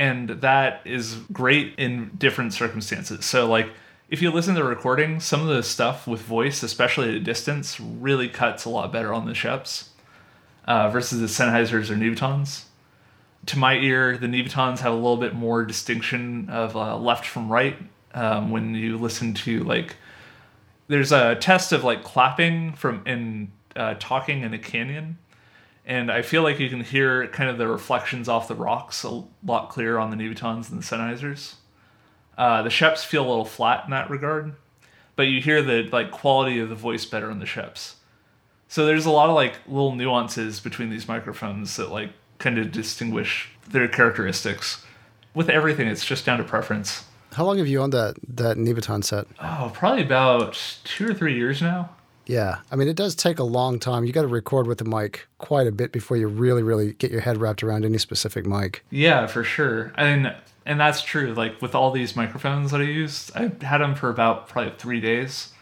and 0.01 0.31
that 0.31 0.81
is 0.87 1.17
great 1.31 1.75
in 1.77 2.11
different 2.17 2.55
circumstances. 2.55 3.27
So 3.27 3.47
like 3.47 3.69
if 4.09 4.23
you 4.23 4.31
listen 4.31 4.55
to 4.55 4.63
the 4.63 4.69
recording, 4.69 5.21
some 5.21 5.43
of 5.43 5.55
the 5.55 5.63
stuff 5.63 6.07
with 6.07 6.23
voice, 6.23 6.63
especially 6.63 7.11
at 7.11 7.15
a 7.17 7.21
distance, 7.21 7.79
really 7.79 8.27
cuts 8.27 8.65
a 8.65 8.71
lot 8.71 8.91
better 8.93 9.13
on 9.13 9.27
the 9.27 9.35
Schoeps 9.35 9.91
uh, 10.65 10.89
versus 10.89 11.21
the 11.21 11.27
Sennheisers 11.27 11.91
or 11.91 11.97
Nevatons. 11.97 12.65
To 13.47 13.59
my 13.59 13.75
ear, 13.75 14.17
the 14.17 14.27
Nevatons 14.27 14.79
have 14.79 14.93
a 14.93 14.97
little 14.97 15.19
bit 15.19 15.35
more 15.35 15.65
distinction 15.65 16.49
of 16.49 16.75
uh, 16.77 16.97
left 16.97 17.27
from 17.27 17.53
right 17.53 17.77
um, 18.15 18.51
when 18.51 18.75
you 18.75 18.97
listen 18.97 19.35
to 19.35 19.63
like. 19.65 19.97
There's 20.89 21.13
a 21.13 21.37
test 21.37 21.73
of 21.73 21.85
like 21.85 22.03
clapping 22.05 22.73
from 22.73 23.03
in 23.07 23.53
uh, 23.77 23.95
talking 24.01 24.43
in 24.43 24.55
a 24.55 24.59
canyon, 24.59 25.19
and 25.85 26.11
I 26.11 26.23
feel 26.23 26.43
like 26.43 26.59
you 26.59 26.69
can 26.69 26.83
hear 26.83 27.27
kind 27.29 27.51
of 27.51 27.59
the 27.59 27.67
reflections 27.67 28.29
off 28.29 28.49
the 28.49 28.55
rocks 28.55 29.03
a 29.05 29.23
lot 29.45 29.71
clearer 29.71 29.99
on 29.99 30.11
the 30.11 30.17
Nevatons 30.17 30.69
than 30.69 30.79
the 30.79 30.85
Sennheisers. 30.85 31.55
Uh, 32.37 32.63
the 32.63 32.71
Schoeps 32.71 33.05
feel 33.05 33.27
a 33.27 33.29
little 33.29 33.45
flat 33.45 33.85
in 33.85 33.91
that 33.91 34.09
regard, 34.09 34.55
but 35.17 35.25
you 35.25 35.41
hear 35.41 35.63
the 35.63 35.89
like 35.93 36.11
quality 36.11 36.59
of 36.59 36.69
the 36.69 36.75
voice 36.75 37.05
better 37.05 37.31
on 37.31 37.39
the 37.39 37.47
Schoeps. 37.47 37.97
So 38.69 38.87
there's 38.87 39.07
a 39.07 39.11
lot 39.11 39.29
of 39.29 39.35
like 39.35 39.57
little 39.67 39.95
nuances 39.95 40.61
between 40.61 40.91
these 40.91 41.09
microphones 41.09 41.77
that 41.77 41.91
like 41.91 42.11
kind 42.39 42.57
of 42.59 42.73
distinguish 42.73 43.49
their 43.69 43.89
characteristics. 43.89 44.85
With 45.35 45.49
everything, 45.49 45.89
it's 45.89 46.05
just 46.05 46.25
down 46.25 46.39
to 46.39 46.45
preference. 46.45 47.05
How 47.33 47.45
long 47.45 47.59
have 47.59 47.69
you 47.69 47.81
owned 47.81 47.93
that 47.93 48.17
that 48.27 48.57
Nevaton 48.57 49.05
set? 49.05 49.27
Oh, 49.41 49.71
probably 49.75 50.03
about 50.03 50.59
two 50.85 51.09
or 51.09 51.15
three 51.15 51.37
years 51.37 51.61
now. 51.63 51.91
Yeah, 52.27 52.59
I 52.71 52.77
mean 52.77 52.89
it 52.89 52.97
does 52.97 53.15
take 53.15 53.39
a 53.39 53.45
long 53.45 53.79
time. 53.79 54.05
You 54.05 54.13
got 54.13 54.23
to 54.23 54.29
record 54.29 54.67
with 54.67 54.79
the 54.79 54.85
mic 54.85 55.27
quite 55.39 55.67
a 55.67 55.73
bit 55.73 55.93
before 55.93 56.17
you 56.17 56.29
really, 56.29 56.63
really 56.63 56.93
get 56.95 57.11
your 57.11 57.21
head 57.21 57.39
wrapped 57.39 57.63
around 57.63 57.85
any 57.85 57.99
specific 57.99 58.47
mic. 58.47 58.85
Yeah, 58.91 59.27
for 59.27 59.43
sure. 59.43 59.93
And 59.97 60.35
and 60.67 60.79
that's 60.79 61.03
true. 61.03 61.35
Like 61.35 61.61
with 61.61 61.75
all 61.75 61.91
these 61.91 62.15
microphones 62.15 62.71
that 62.71 62.81
I 62.81 62.85
used, 62.85 63.33
I 63.35 63.51
had 63.65 63.79
them 63.79 63.95
for 63.95 64.11
about 64.11 64.49
probably 64.49 64.73
three 64.79 65.01
days. 65.01 65.53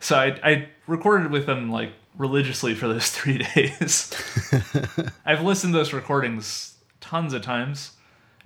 So 0.00 0.16
I 0.16 0.38
I 0.42 0.68
recorded 0.86 1.30
with 1.30 1.46
them 1.46 1.70
like 1.70 1.92
religiously 2.16 2.74
for 2.74 2.88
those 2.88 3.10
three 3.10 3.38
days. 3.38 4.12
I've 5.26 5.42
listened 5.42 5.72
to 5.72 5.78
those 5.78 5.92
recordings 5.92 6.76
tons 7.00 7.34
of 7.34 7.42
times, 7.42 7.92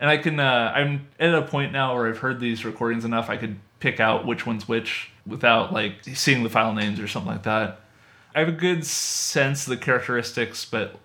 and 0.00 0.11
I 0.11 0.16
can. 0.16 0.40
Uh, 0.40 0.73
I'm 0.75 1.06
at 1.20 1.35
a 1.35 1.42
point 1.42 1.73
now 1.73 1.94
where 1.94 2.08
I've 2.08 2.18
heard 2.18 2.40
these 2.40 2.64
recordings 2.64 3.04
enough. 3.04 3.30
I 3.30 3.37
could 3.37 3.58
pick 3.80 4.00
out 4.00 4.26
which 4.26 4.47
one's 4.47 4.66
which 4.66 5.11
without 5.28 5.73
like 5.73 5.94
seeing 6.14 6.42
the 6.42 6.50
file 6.50 6.73
names 6.73 6.99
or 6.99 7.06
something 7.06 7.32
like 7.32 7.44
that. 7.44 7.80
I 8.35 8.40
have 8.40 8.49
a 8.49 8.52
good 8.52 8.85
sense 8.85 9.66
of 9.66 9.70
the 9.70 9.76
characteristics, 9.76 10.64
but 10.64 10.97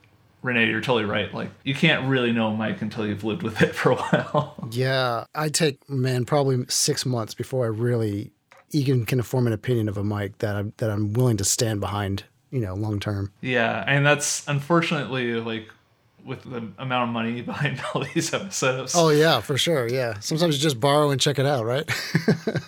Renee, 0.41 0.67
you're 0.69 0.81
totally 0.81 1.05
right. 1.05 1.33
Like 1.33 1.49
you 1.63 1.73
can't 1.73 2.07
really 2.07 2.31
know 2.31 2.47
a 2.47 2.57
mic 2.57 2.81
until 2.81 3.07
you've 3.07 3.23
lived 3.23 3.43
with 3.43 3.61
it 3.61 3.73
for 3.75 3.91
a 3.91 3.95
while. 3.95 4.67
Yeah, 4.71 5.25
I 5.33 5.49
take 5.49 5.89
man 5.89 6.25
probably 6.25 6.65
six 6.67 7.05
months 7.05 7.33
before 7.33 7.65
I 7.65 7.69
really 7.69 8.31
even 8.71 9.05
can 9.05 9.21
form 9.21 9.47
an 9.47 9.53
opinion 9.53 9.87
of 9.87 9.97
a 9.97 10.03
mic 10.03 10.39
that 10.39 10.55
I'm 10.55 10.73
that 10.77 10.89
I'm 10.89 11.13
willing 11.13 11.37
to 11.37 11.43
stand 11.45 11.79
behind. 11.79 12.25
You 12.51 12.59
know, 12.59 12.75
long 12.75 12.99
term. 12.99 13.31
yeah, 13.41 13.83
and 13.87 14.05
that's 14.05 14.47
unfortunately 14.47 15.33
like 15.35 15.69
with 16.25 16.43
the 16.43 16.67
amount 16.77 17.09
of 17.09 17.13
money 17.13 17.41
behind 17.51 17.81
all 17.93 18.03
these 18.13 18.33
episodes. 18.33 18.93
Oh 18.95 19.09
yeah, 19.09 19.41
for 19.41 19.57
sure. 19.57 19.87
Yeah, 19.87 20.19
sometimes 20.19 20.55
you 20.55 20.61
just 20.61 20.79
borrow 20.79 21.11
and 21.11 21.19
check 21.19 21.39
it 21.39 21.45
out, 21.45 21.65
right? 21.65 21.89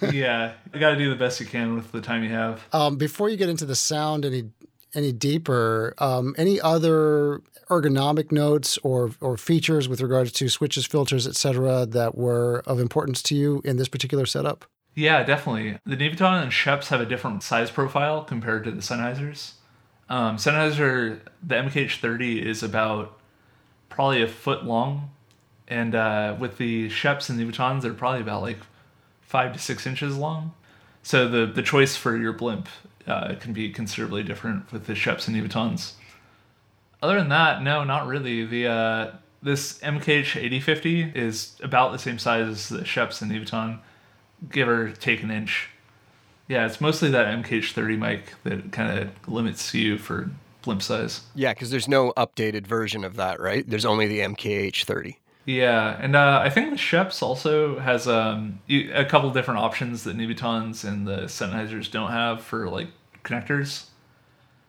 yeah, 0.14 0.54
you 0.74 0.80
got 0.80 0.92
to 0.92 0.98
do 0.98 1.10
the 1.10 1.16
best 1.16 1.40
you 1.40 1.46
can 1.46 1.76
with 1.76 1.92
the 1.92 2.02
time 2.02 2.24
you 2.24 2.30
have. 2.32 2.64
um, 2.74 2.98
before 2.98 3.30
you 3.30 3.38
get 3.38 3.50
into 3.50 3.66
the 3.66 3.76
sound 3.76 4.26
any 4.26 4.50
any 4.94 5.12
deeper, 5.12 5.94
um, 5.98 6.34
any 6.38 6.60
other 6.62 7.42
ergonomic 7.70 8.32
notes 8.32 8.78
or 8.84 9.12
or 9.22 9.38
features 9.38 9.90
with 9.90 10.02
regards 10.02 10.32
to 10.34 10.50
switches, 10.50 10.86
filters, 10.86 11.28
etc., 11.28 11.86
that 11.86 12.16
were 12.16 12.64
of 12.66 12.80
importance 12.80 13.22
to 13.24 13.36
you 13.36 13.62
in 13.66 13.78
this 13.78 13.88
particular 13.88 14.26
setup? 14.26 14.66
Yeah, 14.94 15.24
definitely. 15.24 15.78
The 15.86 15.98
Nevaton 15.98 16.44
and 16.44 16.54
Schoeps 16.54 16.88
have 16.88 17.02
a 17.02 17.06
different 17.06 17.44
size 17.44 17.70
profile 17.70 18.24
compared 18.24 18.64
to 18.64 18.72
the 18.72 18.82
Sennheisers. 18.82 19.54
Um, 20.08 20.38
Sennheiser, 20.38 21.20
the 21.44 21.56
MKH30 21.56 22.42
is 22.42 22.64
about 22.64 23.20
probably 23.96 24.22
a 24.22 24.28
foot 24.28 24.66
long, 24.66 25.10
and 25.70 25.96
uh, 25.96 26.36
with 26.38 26.58
the 26.58 26.90
Schoeps 26.90 27.30
and 27.30 27.40
Nevatons, 27.40 27.82
they're 27.82 27.94
probably 27.94 28.20
about 28.20 28.42
like 28.42 28.60
five 29.22 29.54
to 29.54 29.60
six 29.60 29.88
inches 29.88 30.18
long. 30.18 30.54
So 31.02 31.28
the 31.30 31.46
the 31.46 31.64
choice 31.64 31.96
for 31.96 32.18
your 32.18 32.34
blimp 32.34 32.68
uh, 33.08 33.36
can 33.40 33.54
be 33.54 33.70
considerably 33.72 34.22
different 34.22 34.72
with 34.72 34.86
the 34.86 34.94
Schoeps 34.94 35.28
and 35.28 35.36
Nevatons. 35.36 35.94
Other 37.02 37.18
than 37.18 37.30
that, 37.30 37.64
no, 37.64 37.86
not 37.86 38.06
really. 38.06 38.46
The 38.46 38.68
uh, 38.68 39.12
this 39.42 39.80
MKH 39.80 40.36
8050 40.36 41.14
is 41.16 41.56
about 41.64 41.94
the 41.94 42.00
same 42.00 42.20
size 42.20 42.48
as 42.48 42.70
the 42.70 42.84
Schoeps 42.84 43.22
and 43.22 43.32
Nevaton, 43.32 43.80
give 44.52 44.68
or 44.68 44.92
take 44.92 45.24
an 45.24 45.32
inch. 45.32 45.70
Yeah, 46.50 46.66
it's 46.66 46.82
mostly 46.82 47.10
that 47.12 47.28
MKH 47.28 47.72
30 47.72 47.96
mic 47.96 48.34
that 48.44 48.72
kind 48.74 49.00
of 49.00 49.28
limits 49.28 49.74
you 49.74 49.98
for 49.98 50.30
blimp 50.66 50.82
size. 50.82 51.22
Yeah, 51.34 51.54
because 51.54 51.70
there's 51.70 51.88
no 51.88 52.12
updated 52.18 52.68
version 52.68 53.06
of 53.06 53.16
that, 53.16 53.40
right? 53.40 53.68
There's 53.68 53.86
only 53.86 54.08
the 54.08 54.20
MKH 54.20 54.84
30. 54.84 55.18
Yeah, 55.46 55.98
and 56.02 56.16
uh, 56.16 56.42
I 56.44 56.50
think 56.50 56.72
the 56.72 56.78
Schoeps 56.78 57.22
also 57.22 57.80
has 57.80 58.08
um, 58.08 58.60
a 58.68 59.06
couple 59.06 59.30
different 59.30 59.60
options 59.60 60.04
that 60.04 60.18
Nevatons 60.18 60.84
and 60.84 61.08
the 61.08 61.24
Sennheisers 61.24 61.90
don't 61.90 62.12
have 62.12 62.42
for 62.42 62.68
like 62.68 62.88
connectors. 63.24 63.86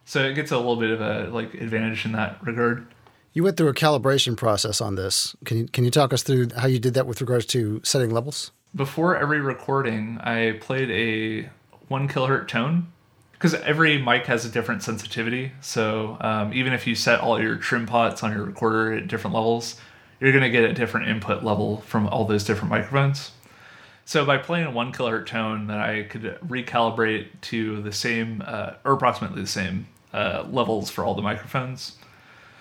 So 0.05 0.23
it 0.23 0.35
gets 0.35 0.53
a 0.53 0.57
little 0.57 0.77
bit 0.77 0.91
of 0.91 1.01
a 1.01 1.31
like 1.31 1.55
advantage 1.55 2.05
in 2.05 2.13
that 2.13 2.39
regard. 2.47 2.87
You 3.33 3.43
went 3.43 3.57
through 3.57 3.69
a 3.69 3.75
calibration 3.75 4.37
process 4.37 4.81
on 4.81 4.95
this. 4.95 5.35
Can 5.45 5.59
you 5.59 5.67
can 5.67 5.85
you 5.85 5.91
talk 5.91 6.13
us 6.13 6.23
through 6.23 6.51
how 6.57 6.67
you 6.67 6.79
did 6.79 6.95
that 6.95 7.07
with 7.07 7.21
regards 7.21 7.47
to 7.47 7.81
setting 7.83 8.11
levels? 8.11 8.53
Before 8.75 9.17
every 9.17 9.41
recording, 9.41 10.19
I 10.21 10.59
played 10.61 10.91
a 10.91 11.51
one 11.89 12.09
kilohertz 12.09 12.49
tone 12.49 12.93
because 13.37 13.55
every 13.55 14.01
mic 14.01 14.27
has 14.27 14.45
a 14.45 14.49
different 14.49 14.83
sensitivity. 14.83 15.53
So 15.61 16.17
um, 16.21 16.55
even 16.55 16.73
if 16.73 16.87
you 16.87 16.95
set 16.95 17.21
all 17.21 17.41
your 17.41 17.57
trim 17.57 17.87
pots 17.87 18.23
on 18.23 18.33
your 18.33 18.45
recorder 18.45 18.95
at 18.95 19.09
different 19.09 19.35
levels, 19.35 19.79
you're 20.21 20.33
going 20.33 20.45
to 20.45 20.51
get 20.51 20.65
a 20.65 20.73
different 20.73 21.09
input 21.09 21.45
level 21.45 21.83
from 21.83 22.07
all 22.07 22.25
those 22.25 22.45
different 22.45 22.71
microphones. 22.71 23.33
So 24.07 24.25
by 24.25 24.39
playing 24.39 24.67
a 24.67 24.71
one 24.71 24.93
kilohertz 24.93 25.27
tone, 25.27 25.67
that 25.67 25.81
I 25.81 26.05
could 26.05 26.39
recalibrate 26.47 27.27
to 27.43 27.83
the 27.83 27.93
same 27.93 28.43
uh, 28.47 28.75
or 28.85 28.93
approximately 28.93 29.43
the 29.43 29.49
same 29.49 29.89
uh, 30.15 30.47
levels 30.49 30.91
for 30.91 31.05
all 31.05 31.15
the 31.15 31.23
microphones. 31.23 31.97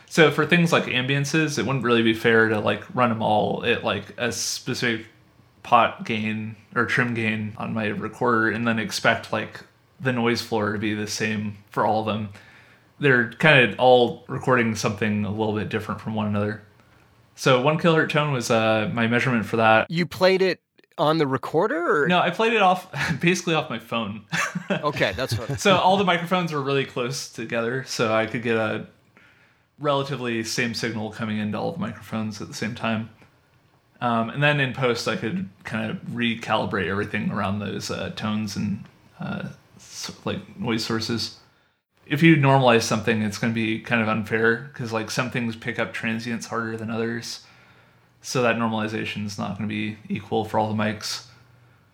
So 0.08 0.32
for 0.32 0.46
things 0.46 0.72
like 0.74 0.86
ambiances, 0.86 1.58
it 1.58 1.66
wouldn't 1.66 1.86
really 1.86 2.04
be 2.04 2.14
fair 2.14 2.50
to 2.50 2.60
like 2.60 2.84
run 2.94 3.10
them 3.10 3.22
all 3.22 3.64
at 3.66 3.84
like 3.84 4.14
a 4.18 4.32
specific 4.32 5.06
pot 5.64 6.06
gain 6.06 6.56
or 6.76 6.86
trim 6.86 7.14
gain 7.14 7.54
on 7.58 7.74
my 7.74 7.88
recorder 7.88 8.50
and 8.50 8.68
then 8.68 8.78
expect 8.78 9.32
like 9.32 9.62
the 10.00 10.12
noise 10.12 10.42
floor 10.42 10.74
to 10.74 10.80
be 10.80 10.94
the 10.94 11.08
same 11.08 11.58
for 11.70 11.86
all 11.86 12.02
of 12.02 12.06
them. 12.06 12.30
They're 13.00 13.32
kind 13.34 13.70
of 13.70 13.80
all 13.80 14.24
recording 14.28 14.76
something 14.76 15.26
a 15.26 15.30
little 15.30 15.56
bit 15.56 15.70
different 15.70 16.02
from 16.02 16.16
one 16.16 16.28
another. 16.28 16.62
So 17.36 17.62
one 17.62 17.78
kilohertz 17.78 18.10
tone 18.10 18.32
was 18.32 18.50
uh, 18.50 18.90
my 18.94 19.08
measurement 19.08 19.46
for 19.46 19.58
that. 19.58 19.92
You 19.92 20.06
played 20.06 20.42
it 20.42 20.62
on 20.98 21.18
the 21.18 21.28
recorder? 21.28 22.04
Or? 22.04 22.08
No, 22.08 22.20
I 22.20 22.30
played 22.30 22.54
it 22.54 22.62
off 22.62 22.88
basically 23.20 23.54
off 23.54 23.70
my 23.70 23.80
phone. 23.80 24.24
Okay, 24.72 25.14
that's 25.16 25.38
what. 25.38 25.60
so 25.60 25.76
all 25.76 25.96
the 25.96 26.04
microphones 26.04 26.52
were 26.52 26.62
really 26.62 26.86
close 26.86 27.30
together, 27.30 27.84
so 27.84 28.12
I 28.12 28.26
could 28.26 28.42
get 28.42 28.58
a 28.58 28.88
relatively 29.78 30.44
same 30.44 30.74
signal 30.74 31.12
coming 31.12 31.38
into 31.38 31.56
all 31.56 31.72
the 31.74 31.78
microphones 31.78 32.42
at 32.42 32.48
the 32.48 32.54
same 32.56 32.74
time. 32.74 33.12
Um, 34.02 34.32
and 34.32 34.42
then 34.42 34.60
in 34.60 34.74
post, 34.74 35.08
I 35.08 35.18
could 35.18 35.50
kind 35.66 35.92
of 35.92 35.98
recalibrate 36.08 36.88
everything 36.88 37.30
around 37.32 37.60
those 37.60 37.92
uh, 37.92 38.10
tones 38.16 38.56
and 38.56 38.86
uh, 39.20 39.50
like 40.26 40.60
noise 40.60 40.84
sources. 40.84 41.38
If 42.06 42.22
you 42.22 42.36
normalize 42.36 42.84
something, 42.84 43.22
it's 43.22 43.38
going 43.38 43.52
to 43.52 43.56
be 43.56 43.80
kind 43.80 44.02
of 44.02 44.08
unfair 44.08 44.70
because 44.72 44.94
like 44.94 45.10
some 45.10 45.32
things 45.32 45.56
pick 45.56 45.80
up 45.80 45.94
transients 45.94 46.48
harder 46.48 46.78
than 46.78 46.90
others, 46.92 47.46
so 48.22 48.42
that 48.44 48.58
normalization 48.58 49.26
is 49.26 49.38
not 49.38 49.58
going 49.58 49.68
to 49.68 49.74
be 49.74 49.98
equal 50.08 50.46
for 50.46 50.60
all 50.60 50.72
the 50.72 50.82
mics. 50.82 51.26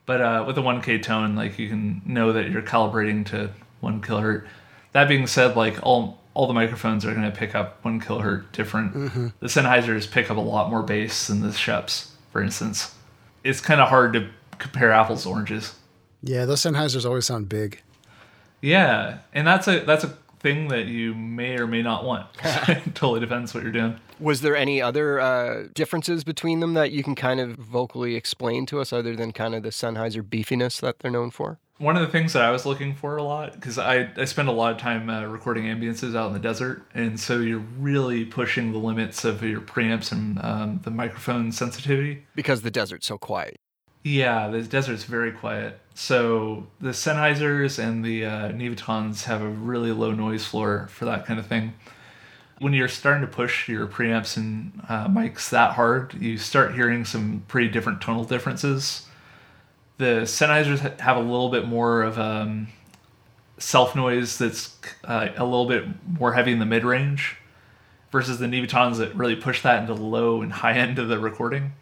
But 0.06 0.22
uh, 0.22 0.44
with 0.46 0.58
a 0.58 0.62
1K 0.62 1.01
tone, 1.01 1.36
like 1.36 1.58
you 1.58 1.70
can 1.70 2.01
know 2.06 2.34
that 2.34 2.50
you're 2.50 2.62
calibrating 2.62 3.25
to 3.27 3.51
one 3.80 4.01
kilohertz. 4.01 4.46
That 4.91 5.08
being 5.08 5.27
said, 5.27 5.56
like 5.56 5.80
all 5.84 6.20
all 6.34 6.48
the 6.48 6.53
microphones 6.53 7.06
are 7.06 7.13
going 7.13 7.30
to 7.30 7.38
pick 7.38 7.56
up 7.56 7.84
one 7.84 8.00
kilohertz 8.01 8.51
different. 8.53 8.94
The 9.39 9.48
Sennheisers 9.48 10.10
pick 10.10 10.32
up 10.32 10.38
a 10.38 10.41
lot 10.41 10.70
more 10.70 10.82
bass 10.82 11.27
than 11.27 11.41
the 11.41 11.50
Schoeps, 11.50 12.12
for 12.32 12.41
instance. 12.41 12.96
It's 13.44 13.60
kind 13.60 13.82
of 13.82 13.89
hard 13.89 14.13
to 14.13 14.30
compare 14.58 14.91
apples 14.91 15.24
to 15.24 15.30
oranges. 15.30 15.75
Yeah, 16.24 16.46
those 16.46 16.62
Sennheisers 16.62 17.06
always 17.06 17.25
sound 17.25 17.50
big. 17.50 17.82
Yeah, 18.62 19.20
and 19.34 19.46
that's 19.46 19.68
a 19.68 19.80
that's 19.80 20.03
a 20.03 20.15
thing 20.41 20.70
that 20.70 20.88
you 20.88 21.13
may 21.13 21.58
or 21.58 21.68
may 21.68 21.82
not 21.82 22.03
want. 22.03 22.27
it 22.44 22.96
totally 22.96 23.20
depends 23.20 23.53
what 23.53 23.63
you're 23.63 23.72
doing. 23.72 24.00
Was 24.20 24.41
there 24.41 24.56
any 24.56 24.82
other 24.82 25.20
uh, 25.20 25.68
differences 25.74 26.24
between 26.24 26.60
them 26.60 26.74
that 26.74 26.91
you 26.91 27.03
can 27.03 27.15
kind 27.15 27.39
of 27.39 27.56
vocally 27.56 28.15
explain 28.15 28.65
to 28.68 28.80
us, 28.80 28.91
other 28.91 29.15
than 29.15 29.32
kind 29.32 29.56
of 29.56 29.63
the 29.63 29.70
Sennheiser 29.70 30.22
beefiness 30.22 30.80
that 30.82 31.00
they're 31.00 31.12
known 31.12 31.32
for? 31.32 31.60
One 31.77 31.96
of 31.96 32.03
the 32.03 32.10
things 32.10 32.34
that 32.34 32.44
I 32.44 32.51
was 32.51 32.63
looking 32.63 32.94
for 32.94 33.18
a 33.18 33.24
lot, 33.24 33.53
because 33.53 33.80
I, 33.80 34.12
I 34.15 34.25
spend 34.25 34.48
a 34.48 34.51
lot 34.51 34.72
of 34.72 34.77
time 34.77 35.10
uh, 35.10 35.25
recording 35.25 35.63
ambiances 35.63 36.15
out 36.15 36.27
in 36.27 36.34
the 36.34 36.39
desert, 36.39 36.84
and 36.94 37.20
so 37.20 37.39
you're 37.39 37.63
really 37.80 38.24
pushing 38.24 38.72
the 38.72 38.77
limits 38.77 39.25
of 39.25 39.41
your 39.41 39.62
preamps 39.62 40.12
and 40.12 40.39
um, 40.44 40.82
the 40.84 40.91
microphone 40.91 41.51
sensitivity. 41.51 42.25
Because 42.36 42.62
the 42.62 42.70
desert's 42.70 43.08
so 43.08 43.18
quiet. 43.18 43.60
Yeah, 44.03 44.48
the 44.48 44.63
desert's 44.63 45.03
very 45.03 45.31
quiet. 45.31 45.79
So 45.93 46.67
the 46.79 46.89
Sennheisers 46.89 47.77
and 47.77 48.03
the 48.03 48.25
uh, 48.25 49.24
have 49.25 49.41
a 49.41 49.50
really 49.50 49.91
low 49.91 50.12
noise 50.12 50.46
floor 50.46 50.88
for 50.91 51.05
that 51.05 51.25
kind 51.25 51.39
of 51.39 51.46
thing. 51.46 51.74
When 52.60 52.74
you're 52.74 52.88
starting 52.88 53.22
to 53.22 53.27
push 53.27 53.67
your 53.67 53.88
preamps 53.88 54.38
and 54.38 54.81
uh, 54.88 55.08
mics 55.08 55.50
that 55.50 55.74
hard, 55.74 56.13
you 56.15 56.38
start 56.38 56.74
hearing 56.74 57.05
some 57.05 57.43
pretty 57.48 57.67
different 57.67 58.01
tonal 58.01 58.24
differences. 58.24 59.08
The 59.98 60.22
Sennheisers 60.24 61.00
have 61.00 61.17
a 61.17 61.22
little 61.22 61.50
bit 61.50 61.67
more 61.67 62.01
of 62.01 62.17
um, 62.17 62.67
self 63.58 63.96
noise 63.96 64.38
that's 64.38 64.75
uh, 65.03 65.29
a 65.36 65.43
little 65.43 65.67
bit 65.67 65.86
more 66.08 66.34
heavy 66.34 66.51
in 66.51 66.60
the 66.60 66.65
mid 66.65 66.84
range, 66.84 67.38
versus 68.12 68.39
the 68.39 68.48
Nevatons 68.48 68.98
that 68.98 69.15
really 69.15 69.36
push 69.36 69.62
that 69.62 69.81
into 69.81 69.93
the 69.93 70.01
low 70.01 70.41
and 70.41 70.51
high 70.51 70.74
end 70.74 70.98
of 70.98 71.08
the 71.08 71.20
recording 71.20 71.74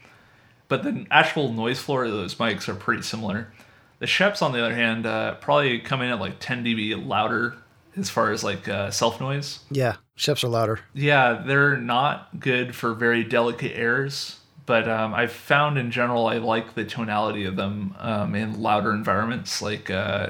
but 0.70 0.84
the 0.84 1.06
actual 1.12 1.52
noise 1.52 1.80
floor 1.80 2.06
of 2.06 2.12
those 2.12 2.36
mics 2.36 2.70
are 2.70 2.76
pretty 2.76 3.02
similar. 3.02 3.52
The 3.98 4.06
Schoeps, 4.08 4.42
on 4.42 4.54
the 4.54 4.64
other 4.64 4.76
hand, 4.76 5.06
uh, 5.06 5.36
probably 5.36 5.80
come 5.80 6.02
in 6.02 6.10
at 6.10 6.20
like 6.22 6.40
10 6.40 6.64
dB 6.64 7.06
louder 7.06 7.56
as 7.98 8.10
far 8.10 8.32
as 8.32 8.44
like 8.44 8.70
uh, 8.70 8.92
self 8.92 9.20
noise. 9.20 9.60
Yeah, 9.70 9.98
Schoeps 10.16 10.44
are 10.44 10.48
louder. 10.48 10.80
Yeah, 10.94 11.44
they're 11.46 11.76
not 11.76 12.40
good 12.40 12.76
for 12.76 12.94
very 12.94 13.26
delicate 13.26 13.76
airs, 13.76 14.40
but 14.66 14.88
um, 14.88 15.14
I've 15.14 15.34
found 15.34 15.78
in 15.78 15.92
general 15.92 16.28
I 16.28 16.38
like 16.38 16.76
the 16.76 16.86
tonality 16.86 17.44
of 17.44 17.58
them 17.58 17.96
um, 18.00 18.36
in 18.36 18.62
louder 18.62 18.94
environments. 18.94 19.62
Like 19.62 19.90
uh, 19.90 20.30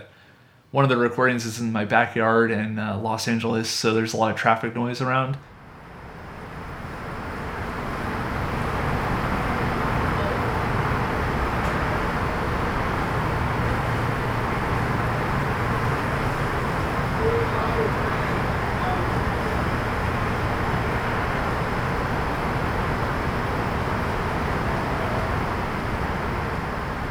one 0.72 0.86
of 0.86 0.90
the 0.90 0.98
recordings 0.98 1.46
is 1.46 1.60
in 1.60 1.72
my 1.72 1.84
backyard 1.84 2.50
in 2.50 2.80
uh, 2.80 2.98
Los 2.98 3.28
Angeles, 3.28 3.70
so 3.70 3.94
there's 3.94 4.14
a 4.14 4.18
lot 4.18 4.32
of 4.32 4.38
traffic 4.38 4.74
noise 4.74 5.02
around. 5.02 5.38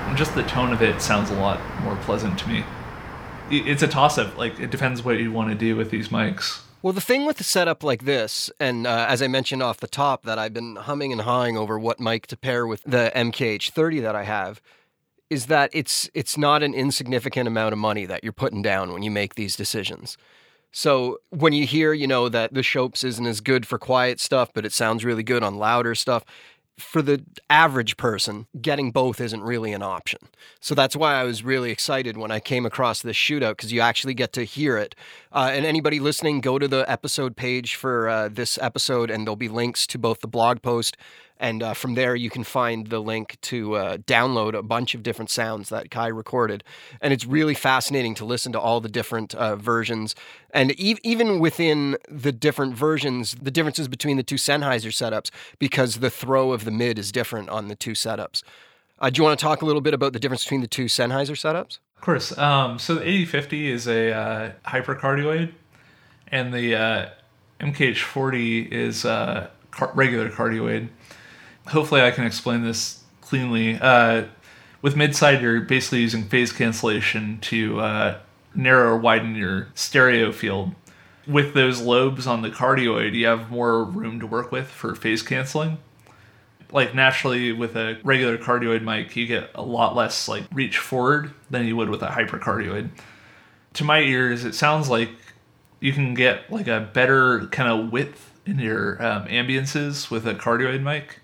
And 0.09 0.17
just 0.17 0.35
the 0.35 0.43
tone 0.59 0.73
of 0.73 0.83
it 0.83 1.01
sounds 1.01 1.31
a 1.31 1.35
lot 1.35 1.61
more 1.85 1.95
pleasant 1.99 2.37
to 2.37 2.49
me. 2.49 2.65
It's 3.49 3.85
a 3.85 3.87
toss 3.87 4.19
up. 4.19 4.37
Like, 4.37 4.59
it 4.59 4.73
depends 4.73 5.05
what 5.05 5.21
you 5.21 5.31
want 5.31 5.51
to 5.51 5.55
do 5.55 5.77
with 5.77 5.93
these 5.93 6.09
mics. 6.09 6.63
Well, 6.83 6.93
the 6.93 7.01
thing 7.01 7.27
with 7.27 7.39
a 7.39 7.45
setup 7.45 7.85
like 7.85 8.05
this, 8.05 8.51
and 8.59 8.85
uh, 8.85 9.07
as 9.09 9.23
I 9.23 9.29
mentioned 9.29 9.63
off 9.63 9.79
the 9.79 9.87
top, 9.87 10.25
that 10.25 10.37
I've 10.37 10.53
been 10.53 10.75
humming 10.75 11.13
and 11.13 11.21
hawing 11.21 11.57
over 11.57 11.79
what 11.79 12.01
mic 12.01 12.27
to 12.27 12.37
pair 12.37 12.67
with 12.67 12.83
the 12.83 13.13
MKH30 13.15 14.03
that 14.03 14.17
I 14.17 14.25
have, 14.25 14.61
is 15.31 15.47
that 15.47 15.71
it's 15.73 16.11
it's 16.13 16.37
not 16.37 16.65
an 16.65 16.75
insignificant 16.75 17.47
amount 17.47 17.73
of 17.73 17.79
money 17.79 18.05
that 18.07 18.25
you're 18.25 18.33
putting 18.33 18.61
down 18.61 18.93
when 18.93 19.05
you 19.05 19.13
make 19.13 19.37
these 19.37 19.55
decisions. 19.55 20.17
So 20.73 21.19
when 21.31 21.53
you 21.53 21.67
hear, 21.67 21.93
you 21.93 22.09
know, 22.09 22.29
that 22.29 22.53
the 22.53 22.63
Schoeps 22.63 23.05
isn't 23.05 23.27
as 23.27 23.41
good 23.41 23.65
for 23.65 23.79
quiet 23.79 24.19
stuff, 24.19 24.51
but 24.53 24.67
it 24.67 24.73
sounds 24.73 25.05
really 25.05 25.23
good 25.23 25.45
on 25.45 25.55
louder 25.55 25.95
stuff, 25.95 26.25
for 26.79 27.03
the 27.03 27.25
average 27.51 27.97
person, 27.97 28.47
getting 28.61 28.91
both 28.91 29.21
isn't 29.21 29.43
really 29.43 29.73
an 29.73 29.83
option. 29.83 30.21
So 30.61 30.75
that's 30.75 30.97
why 30.97 31.15
I 31.15 31.25
was 31.25 31.43
really 31.43 31.71
excited 31.71 32.17
when 32.17 32.31
I 32.31 32.41
came 32.41 32.65
across 32.65 33.03
this 33.03 33.17
shootout 33.17 33.57
because 33.57 33.73
you 33.73 33.81
actually 33.81 34.15
get 34.15 34.33
to 34.35 34.45
hear 34.45 34.77
it. 34.77 34.95
Uh, 35.33 35.51
and 35.53 35.67
anybody 35.67 36.01
listening, 36.01 36.41
go 36.41 36.59
to 36.59 36.69
the 36.69 36.89
episode 36.91 37.37
page 37.37 37.75
for 37.75 38.09
uh, 38.09 38.29
this 38.29 38.59
episode, 38.63 39.11
and 39.11 39.27
there'll 39.27 39.37
be 39.37 39.49
links 39.49 39.87
to 39.89 39.99
both 39.99 40.21
the 40.21 40.29
blog 40.29 40.63
post. 40.63 40.97
And 41.39 41.63
uh, 41.63 41.75
from 41.75 41.95
there, 41.95 42.17
you 42.17 42.31
can 42.31 42.45
find 42.45 42.89
the 42.89 42.99
link 43.01 43.39
to 43.43 43.75
uh, 43.75 43.97
download 43.99 44.55
a 44.55 44.63
bunch 44.63 44.95
of 44.95 45.03
different 45.03 45.31
sounds 45.31 45.69
that 45.69 45.91
Kai 45.91 46.09
recorded. 46.09 46.65
And 47.01 47.13
it's 47.13 47.25
really 47.25 47.55
fascinating 47.55 48.15
to 48.17 48.25
listen 48.25 48.53
to 48.53 48.61
all 48.61 48.81
the 48.81 48.89
different 48.89 49.35
uh, 49.35 49.57
versions. 49.57 50.15
And 50.51 50.73
e- 50.79 50.99
even 51.03 51.39
within 51.39 51.97
the 52.09 52.33
different 52.33 52.75
versions, 52.75 53.37
the 53.41 53.51
differences 53.51 53.89
between 53.89 54.17
the 54.17 54.23
two 54.23 54.35
Sennheiser 54.35 54.91
setups, 54.91 55.31
because 55.59 55.97
the 55.97 56.11
throw 56.11 56.53
of 56.53 56.65
the 56.65 56.71
mid 56.73 56.99
is 56.99 57.13
different 57.13 57.49
on 57.51 57.69
the 57.69 57.77
two 57.77 57.93
setups. 57.93 58.43
Uh, 58.99 59.11
do 59.11 59.21
you 59.21 59.25
want 59.25 59.39
to 59.39 59.43
talk 59.43 59.63
a 59.63 59.65
little 59.65 59.81
bit 59.81 59.95
about 59.95 60.13
the 60.13 60.19
difference 60.19 60.43
between 60.43 60.61
the 60.61 60.67
two 60.67 60.87
Sennheiser 60.87 61.37
setups? 61.37 61.79
Of 61.97 62.03
course. 62.03 62.37
Um, 62.37 62.79
so 62.79 62.97
the 62.97 63.03
8050 63.03 63.71
is 63.71 63.87
a 63.87 64.13
uh, 64.13 64.53
hypercardioid, 64.67 65.53
and 66.29 66.53
the 66.53 66.75
uh, 66.75 67.09
MKH40 67.61 68.73
is 68.73 69.05
uh, 69.05 69.49
car- 69.71 69.93
regular 69.95 70.31
cardioid. 70.31 70.89
Hopefully, 71.69 72.03
I 72.03 72.11
can 72.11 72.25
explain 72.25 72.63
this 72.63 73.03
cleanly. 73.21 73.79
Uh, 73.81 74.25
with 74.81 74.97
midside, 74.97 75.43
you're 75.43 75.61
basically 75.61 76.01
using 76.01 76.25
phase 76.25 76.53
cancellation 76.53 77.39
to 77.41 77.81
uh, 77.81 78.19
narrow 78.55 78.93
or 78.93 78.97
widen 78.97 79.35
your 79.35 79.69
stereo 79.75 80.33
field. 80.33 80.75
With 81.27 81.53
those 81.53 81.81
lobes 81.81 82.27
on 82.27 82.43
the 82.43 82.51
cardioid, 82.51 83.15
you 83.15 83.27
have 83.27 83.51
more 83.51 83.85
room 83.85 84.19
to 84.21 84.27
work 84.27 84.51
with 84.51 84.69
for 84.69 84.95
phase 84.95 85.23
canceling. 85.23 85.79
Like 86.71 86.95
naturally, 86.95 87.53
with 87.53 87.77
a 87.77 87.99
regular 88.03 88.39
cardioid 88.39 88.83
mic, 88.83 89.15
you 89.15 89.27
get 89.27 89.51
a 89.55 89.63
lot 89.63 89.95
less 89.95 90.29
like 90.29 90.45
reach 90.53 90.79
forward 90.79 91.33
than 91.51 91.67
you 91.67 91.77
would 91.77 91.91
with 91.91 92.03
a 92.03 92.09
hypercardioid. 92.09 92.91
To 93.75 93.85
my 93.85 94.01
ears, 94.01 94.45
it 94.45 94.55
sounds 94.55 94.89
like 94.89 95.11
you 95.81 95.93
can 95.93 96.15
get 96.15 96.51
like 96.51 96.67
a 96.67 96.89
better 96.93 97.47
kind 97.49 97.71
of 97.71 97.93
width 97.93 98.33
in 98.47 98.59
your 98.59 99.03
um, 99.05 99.27
ambiances 99.27 100.11
with 100.11 100.27
a 100.27 100.35
cardioid 100.35 100.83
mic 100.83 101.21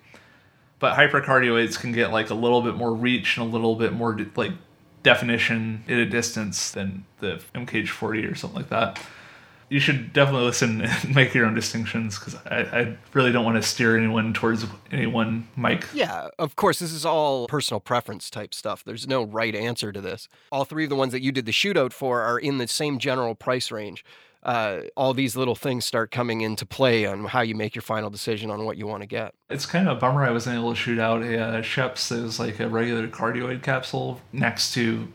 but 0.85 0.99
hypercardioids 0.99 1.81
can 1.81 1.93
get 1.93 2.13
like 2.13 2.29
a 2.29 2.35
little 2.35 2.61
bit 2.61 2.75
more 2.75 2.93
reach 2.93 3.39
and 3.39 3.47
a 3.47 3.51
little 3.51 3.75
bit 3.75 3.95
more 3.95 4.15
like 4.37 4.53
definition 5.03 5.83
at 5.89 5.97
a 5.97 6.05
distance 6.05 6.73
than 6.73 7.07
the 7.21 7.41
MKH40 7.55 8.31
or 8.31 8.35
something 8.35 8.59
like 8.59 8.69
that. 8.69 9.01
You 9.71 9.81
should 9.81 10.13
definitely 10.13 10.45
listen 10.45 10.83
and 10.83 11.15
make 11.15 11.33
your 11.33 11.47
own 11.47 11.55
distinctions 11.55 12.19
because 12.19 12.35
I, 12.45 12.81
I, 12.81 12.97
really 13.15 13.33
don't 13.33 13.47
want 13.47 13.57
to 13.57 13.63
steer 13.63 13.97
anyone 13.97 14.35
towards 14.35 14.67
any 14.93 15.07
one 15.07 15.49
mic. 15.57 15.87
Yeah, 15.95 16.29
of 16.39 16.55
course, 16.55 16.81
this 16.81 16.93
is 16.93 17.07
all 17.07 17.47
personal 17.47 17.81
preference 17.81 18.29
type 18.29 18.53
stuff. 18.53 18.85
There's 18.85 19.09
no 19.09 19.25
right 19.25 19.55
answer 19.55 19.91
to 19.91 20.03
this. 20.03 20.29
All 20.53 20.67
three 20.67 20.85
of 20.85 20.91
the 20.91 20.97
ones 20.97 21.13
that 21.13 21.23
you 21.23 21.33
did 21.33 21.47
the 21.47 21.53
shootout 21.53 21.95
for 21.95 22.21
are 22.21 22.39
in 22.39 22.59
the 22.59 22.69
same 22.69 22.99
general 22.99 23.35
price 23.35 23.71
range 23.71 24.05
uh, 24.45 24.83
all 24.97 25.15
these 25.15 25.37
little 25.37 25.55
things 25.55 25.85
start 25.85 26.11
coming 26.11 26.43
into 26.43 26.67
play 26.67 27.07
on 27.07 27.25
how 27.25 27.41
you 27.41 27.55
make 27.55 27.75
your 27.75 27.83
final 27.83 28.11
decision 28.11 28.51
on 28.51 28.65
what 28.65 28.77
you 28.77 28.87
want 28.87 29.03
to 29.03 29.07
get. 29.07 29.35
It's 29.49 29.67
kind 29.67 29.89
of 29.89 29.97
a 29.97 30.01
bummer 30.01 30.25
I 30.25 30.31
wasn't 30.31 30.59
able 30.59 30.71
to 30.71 30.77
shoot 30.77 30.99
out 30.99 31.23
a 31.23 31.39
uh, 31.39 31.63
Schoeps 31.63 32.09
that 32.09 32.23
was 32.23 32.39
like 32.39 32.61
a 32.61 32.69
regular 32.69 33.09
cardioid 33.09 33.63
capsule 33.63 34.21
next 34.33 34.75
to 34.75 35.09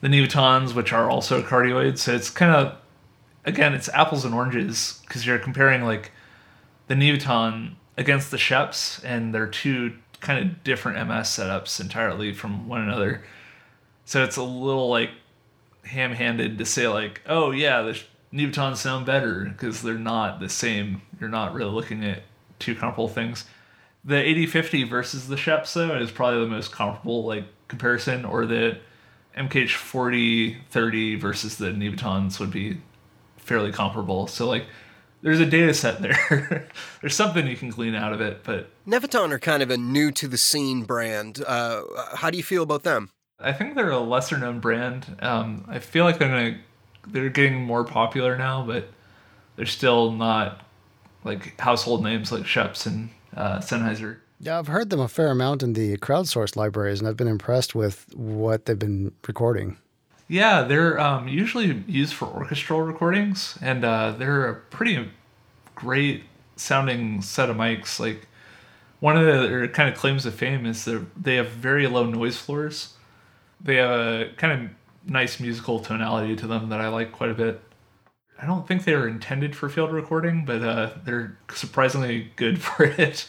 the 0.00 0.08
Nevatons, 0.08 0.74
which 0.74 0.92
are 0.92 1.08
also 1.08 1.42
cardioids. 1.42 1.98
So 1.98 2.14
it's 2.14 2.30
kind 2.30 2.52
of, 2.52 2.76
again, 3.44 3.74
it's 3.74 3.88
apples 3.90 4.24
and 4.24 4.34
oranges 4.34 5.00
because 5.06 5.24
you're 5.24 5.38
comparing 5.38 5.84
like 5.84 6.10
the 6.88 6.94
Nevaton 6.94 7.74
against 7.96 8.30
the 8.30 8.38
Schoeps, 8.38 9.02
and 9.04 9.32
they're 9.34 9.46
two 9.46 9.94
kind 10.20 10.44
of 10.44 10.64
different 10.64 10.98
MS 11.06 11.28
setups 11.28 11.80
entirely 11.80 12.32
from 12.32 12.68
one 12.68 12.80
another. 12.80 13.22
So 14.04 14.24
it's 14.24 14.36
a 14.36 14.42
little 14.42 14.88
like 14.88 15.10
ham-handed 15.84 16.58
to 16.58 16.64
say 16.64 16.88
like, 16.88 17.20
oh 17.26 17.50
yeah, 17.50 17.82
the 17.82 18.02
Nevatons 18.32 18.78
sound 18.78 19.06
better 19.06 19.44
because 19.44 19.82
they're 19.82 19.94
not 19.94 20.40
the 20.40 20.48
same. 20.48 21.02
You're 21.20 21.28
not 21.28 21.52
really 21.54 21.70
looking 21.70 22.04
at 22.04 22.22
two 22.58 22.74
comparable 22.74 23.08
things. 23.08 23.44
The 24.04 24.16
8050 24.16 24.84
versus 24.84 25.28
the 25.28 25.36
though 25.74 25.96
is 25.96 26.10
probably 26.10 26.40
the 26.40 26.46
most 26.46 26.72
comparable 26.72 27.24
like 27.24 27.44
comparison, 27.68 28.24
or 28.24 28.46
the 28.46 28.78
MKH 29.36 29.74
4030 29.76 31.16
versus 31.16 31.56
the 31.56 31.66
Nevatons 31.66 32.40
would 32.40 32.50
be 32.50 32.78
fairly 33.36 33.72
comparable. 33.72 34.26
So 34.26 34.48
like 34.48 34.66
there's 35.22 35.40
a 35.40 35.46
data 35.46 35.72
set 35.72 36.02
there. 36.02 36.68
there's 37.00 37.14
something 37.14 37.46
you 37.46 37.56
can 37.56 37.70
glean 37.70 37.94
out 37.94 38.12
of 38.12 38.20
it, 38.20 38.42
but 38.42 38.70
Nevaton 38.86 39.30
are 39.30 39.38
kind 39.38 39.62
of 39.62 39.70
a 39.70 39.76
new 39.76 40.10
to 40.12 40.26
the 40.26 40.38
scene 40.38 40.82
brand. 40.82 41.42
Uh, 41.46 41.82
how 42.14 42.30
do 42.30 42.36
you 42.36 42.42
feel 42.42 42.62
about 42.62 42.82
them? 42.82 43.10
I 43.38 43.52
think 43.52 43.74
they're 43.74 43.90
a 43.90 43.98
lesser 43.98 44.38
known 44.38 44.60
brand. 44.60 45.16
Um, 45.20 45.64
I 45.68 45.78
feel 45.78 46.04
like 46.04 46.18
they're 46.18 46.28
gonna 46.28 46.58
they're 47.06 47.30
getting 47.30 47.62
more 47.62 47.84
popular 47.84 48.36
now, 48.36 48.64
but 48.64 48.88
they're 49.56 49.66
still 49.66 50.12
not 50.12 50.64
like 51.24 51.58
household 51.60 52.02
names 52.02 52.32
like 52.32 52.44
Schoeps 52.44 52.86
and 52.86 53.10
uh, 53.36 53.58
Sennheiser. 53.58 54.18
Yeah, 54.40 54.58
I've 54.58 54.66
heard 54.66 54.90
them 54.90 55.00
a 55.00 55.08
fair 55.08 55.28
amount 55.28 55.62
in 55.62 55.74
the 55.74 55.96
crowdsourced 55.98 56.56
libraries, 56.56 56.98
and 56.98 57.08
I've 57.08 57.16
been 57.16 57.28
impressed 57.28 57.74
with 57.74 58.06
what 58.14 58.66
they've 58.66 58.78
been 58.78 59.12
recording. 59.26 59.76
Yeah, 60.26 60.62
they're 60.62 60.98
um, 60.98 61.28
usually 61.28 61.84
used 61.86 62.14
for 62.14 62.26
orchestral 62.26 62.80
recordings, 62.80 63.56
and 63.60 63.84
uh, 63.84 64.12
they're 64.12 64.48
a 64.48 64.54
pretty 64.54 65.10
great 65.74 66.24
sounding 66.56 67.22
set 67.22 67.50
of 67.50 67.56
mics. 67.56 68.00
Like 68.00 68.26
one 68.98 69.16
of 69.16 69.24
their 69.24 69.68
kind 69.68 69.88
of 69.88 69.96
claims 69.96 70.26
of 70.26 70.34
fame 70.34 70.66
is 70.66 70.84
that 70.86 71.04
they 71.22 71.36
have 71.36 71.48
very 71.48 71.86
low 71.86 72.06
noise 72.06 72.36
floors. 72.36 72.94
They 73.60 73.76
have 73.76 73.90
a 73.90 74.30
kind 74.36 74.64
of 74.64 74.70
nice 75.06 75.40
musical 75.40 75.80
tonality 75.80 76.36
to 76.36 76.46
them 76.46 76.68
that 76.70 76.80
I 76.80 76.88
like 76.88 77.12
quite 77.12 77.30
a 77.30 77.34
bit. 77.34 77.60
I 78.40 78.46
don't 78.46 78.66
think 78.66 78.84
they 78.84 78.94
were 78.94 79.06
intended 79.06 79.54
for 79.54 79.68
field 79.68 79.92
recording, 79.92 80.44
but 80.44 80.62
uh, 80.62 80.90
they're 81.04 81.38
surprisingly 81.52 82.32
good 82.36 82.60
for 82.62 82.84
it. 82.84 83.26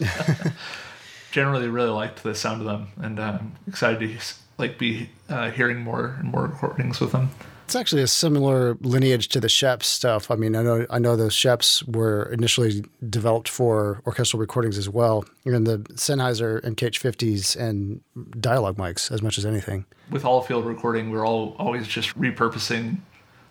Generally, 1.31 1.67
really 1.67 1.89
liked 1.89 2.23
the 2.23 2.35
sound 2.35 2.61
of 2.61 2.67
them, 2.67 2.87
and 2.97 3.19
I'm 3.19 3.55
excited 3.67 3.99
to 3.99 4.35
like 4.57 4.77
be 4.77 5.09
uh, 5.29 5.49
hearing 5.51 5.79
more 5.81 6.15
and 6.19 6.31
more 6.31 6.43
recordings 6.43 6.99
with 6.99 7.11
them. 7.11 7.31
It's 7.73 7.79
actually 7.79 8.03
a 8.03 8.07
similar 8.07 8.77
lineage 8.81 9.29
to 9.29 9.39
the 9.39 9.47
Schoeps 9.47 9.85
stuff. 9.85 10.29
I 10.29 10.35
mean, 10.35 10.55
I 10.55 10.61
know 10.61 10.85
I 10.91 10.99
know 10.99 11.15
the 11.15 11.31
Schoeps 11.31 11.81
were 11.87 12.25
initially 12.31 12.85
developed 13.09 13.49
for 13.49 14.03
orchestral 14.05 14.39
recordings 14.39 14.77
as 14.77 14.87
well, 14.87 15.25
and 15.43 15.65
the 15.65 15.79
Sennheiser 15.95 16.61
MKH50s 16.61 17.55
and 17.55 18.01
dialogue 18.39 18.77
mics 18.77 19.11
as 19.11 19.23
much 19.23 19.39
as 19.39 19.45
anything. 19.47 19.87
With 20.11 20.23
all 20.23 20.43
field 20.43 20.67
recording, 20.67 21.09
we're 21.09 21.25
all 21.25 21.55
always 21.57 21.87
just 21.87 22.09
repurposing 22.09 22.99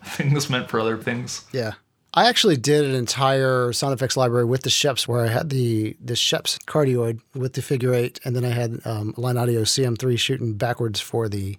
things 0.05 0.49
meant 0.49 0.69
for 0.69 0.79
other 0.79 0.97
things. 0.97 1.43
Yeah. 1.51 1.73
I 2.13 2.29
actually 2.29 2.55
did 2.55 2.85
an 2.85 2.95
entire 2.95 3.73
sound 3.73 3.93
effects 3.93 4.15
library 4.15 4.45
with 4.45 4.61
the 4.61 4.69
Schoeps, 4.69 5.05
where 5.05 5.25
I 5.25 5.27
had 5.27 5.49
the 5.49 5.97
the 5.99 6.15
Schoeps 6.15 6.59
cardioid 6.59 7.19
with 7.35 7.55
the 7.55 7.61
figure 7.61 7.93
eight, 7.93 8.21
and 8.23 8.37
then 8.37 8.45
I 8.45 8.51
had 8.51 8.79
um, 8.85 9.13
Line 9.17 9.35
Audio 9.35 9.63
CM3 9.63 10.17
shooting 10.17 10.53
backwards 10.53 11.01
for 11.01 11.27
the 11.27 11.57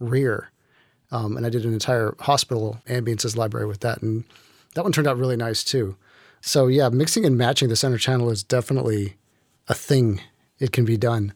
rear. 0.00 0.50
Um, 1.10 1.36
and 1.36 1.46
I 1.46 1.48
did 1.48 1.64
an 1.64 1.72
entire 1.72 2.14
hospital 2.20 2.80
ambiances 2.86 3.36
library 3.36 3.66
with 3.66 3.80
that, 3.80 4.02
and 4.02 4.24
that 4.74 4.82
one 4.82 4.92
turned 4.92 5.06
out 5.06 5.18
really 5.18 5.36
nice 5.36 5.62
too. 5.62 5.96
So 6.40 6.66
yeah, 6.66 6.88
mixing 6.88 7.24
and 7.24 7.38
matching 7.38 7.68
the 7.68 7.76
center 7.76 7.98
channel 7.98 8.30
is 8.30 8.42
definitely 8.42 9.16
a 9.68 9.74
thing. 9.74 10.20
It 10.58 10.72
can 10.72 10.84
be 10.84 10.96
done. 10.96 11.32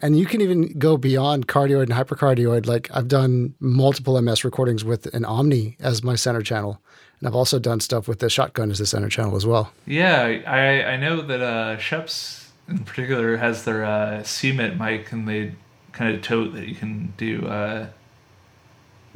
And 0.00 0.18
you 0.18 0.26
can 0.26 0.40
even 0.40 0.78
go 0.78 0.96
beyond 0.96 1.48
cardioid 1.48 1.84
and 1.84 1.92
hypercardioid. 1.92 2.66
Like 2.66 2.88
I've 2.92 3.08
done 3.08 3.54
multiple 3.60 4.20
MS 4.20 4.44
recordings 4.44 4.84
with 4.84 5.06
an 5.14 5.24
Omni 5.24 5.76
as 5.80 6.04
my 6.04 6.14
center 6.14 6.42
channel. 6.42 6.80
And 7.18 7.28
I've 7.28 7.34
also 7.34 7.58
done 7.58 7.80
stuff 7.80 8.06
with 8.06 8.20
the 8.20 8.30
shotgun 8.30 8.70
as 8.70 8.78
the 8.78 8.86
center 8.86 9.08
channel 9.08 9.36
as 9.36 9.44
well. 9.44 9.72
Yeah, 9.86 10.22
I, 10.46 10.84
I 10.84 10.96
know 10.96 11.20
that 11.22 11.40
uh, 11.40 11.76
Schoeps 11.78 12.48
in 12.68 12.78
particular 12.84 13.36
has 13.36 13.64
their 13.64 13.84
uh, 13.84 14.20
CMIT 14.20 14.78
mic, 14.78 15.10
and 15.10 15.26
they 15.26 15.54
kind 15.92 16.14
of 16.14 16.22
tote 16.22 16.54
that 16.54 16.68
you 16.68 16.74
can 16.74 17.12
do 17.16 17.46
uh, 17.46 17.88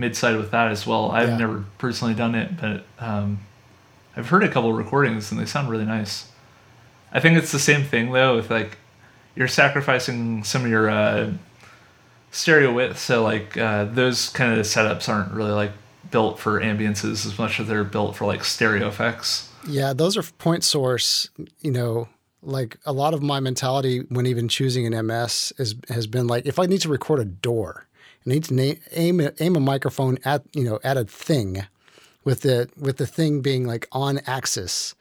mid-side 0.02 0.36
with 0.36 0.50
that 0.50 0.68
as 0.70 0.86
well. 0.86 1.10
I've 1.10 1.30
Yeah. 1.30 1.38
never 1.44 1.64
personally 1.78 2.14
done 2.14 2.34
it, 2.34 2.48
but 2.60 2.84
um, 2.98 3.40
I've 4.16 4.28
heard 4.28 4.42
a 4.44 4.48
couple 4.48 4.72
recordings 4.72 5.30
and 5.30 5.40
they 5.40 5.46
sound 5.46 5.70
really 5.70 5.84
nice. 5.86 6.26
I 7.12 7.20
think 7.20 7.38
it's 7.38 7.52
the 7.52 7.58
same 7.70 7.84
thing 7.84 8.12
though. 8.12 8.36
With 8.36 8.50
like 8.50 8.78
you're 9.36 9.48
sacrificing 9.48 10.44
some 10.44 10.64
of 10.64 10.70
your 10.70 10.90
uh, 10.90 11.32
stereo 12.30 12.72
width, 12.72 12.98
so 12.98 13.22
like 13.22 13.56
uh, 13.56 13.84
those 13.84 14.28
kind 14.30 14.58
of 14.58 14.64
setups 14.66 15.08
aren't 15.08 15.32
really 15.32 15.52
like 15.52 15.72
built 16.10 16.38
for 16.38 16.60
ambiances 16.60 17.24
as 17.26 17.38
much 17.38 17.58
as 17.60 17.68
they're 17.68 17.84
built 17.84 18.16
for 18.16 18.26
like 18.26 18.44
stereo 18.44 18.88
effects. 18.88 19.48
Yeah, 19.66 19.92
those 19.92 20.16
are 20.16 20.22
point 20.38 20.64
source. 20.64 21.28
You 21.60 21.70
know, 21.70 22.08
like 22.42 22.76
a 22.84 22.92
lot 22.92 23.14
of 23.14 23.22
my 23.22 23.40
mentality 23.40 24.00
when 24.08 24.26
even 24.26 24.48
choosing 24.48 24.86
an 24.92 25.06
MS 25.06 25.52
is 25.58 25.74
has 25.88 26.06
been 26.06 26.26
like, 26.26 26.46
if 26.46 26.58
I 26.58 26.66
need 26.66 26.80
to 26.82 26.88
record 26.88 27.20
a 27.20 27.24
door, 27.24 27.86
I 28.24 28.30
need 28.30 28.44
to 28.44 28.54
na- 28.54 28.74
aim 28.92 29.20
a, 29.20 29.32
aim 29.40 29.56
a 29.56 29.60
microphone 29.60 30.18
at 30.24 30.42
you 30.52 30.64
know 30.64 30.78
at 30.84 30.96
a 30.96 31.04
thing, 31.04 31.64
with 32.24 32.42
the 32.42 32.68
with 32.76 32.98
the 32.98 33.06
thing 33.06 33.40
being 33.40 33.66
like 33.66 33.88
on 33.92 34.20
axis. 34.26 34.94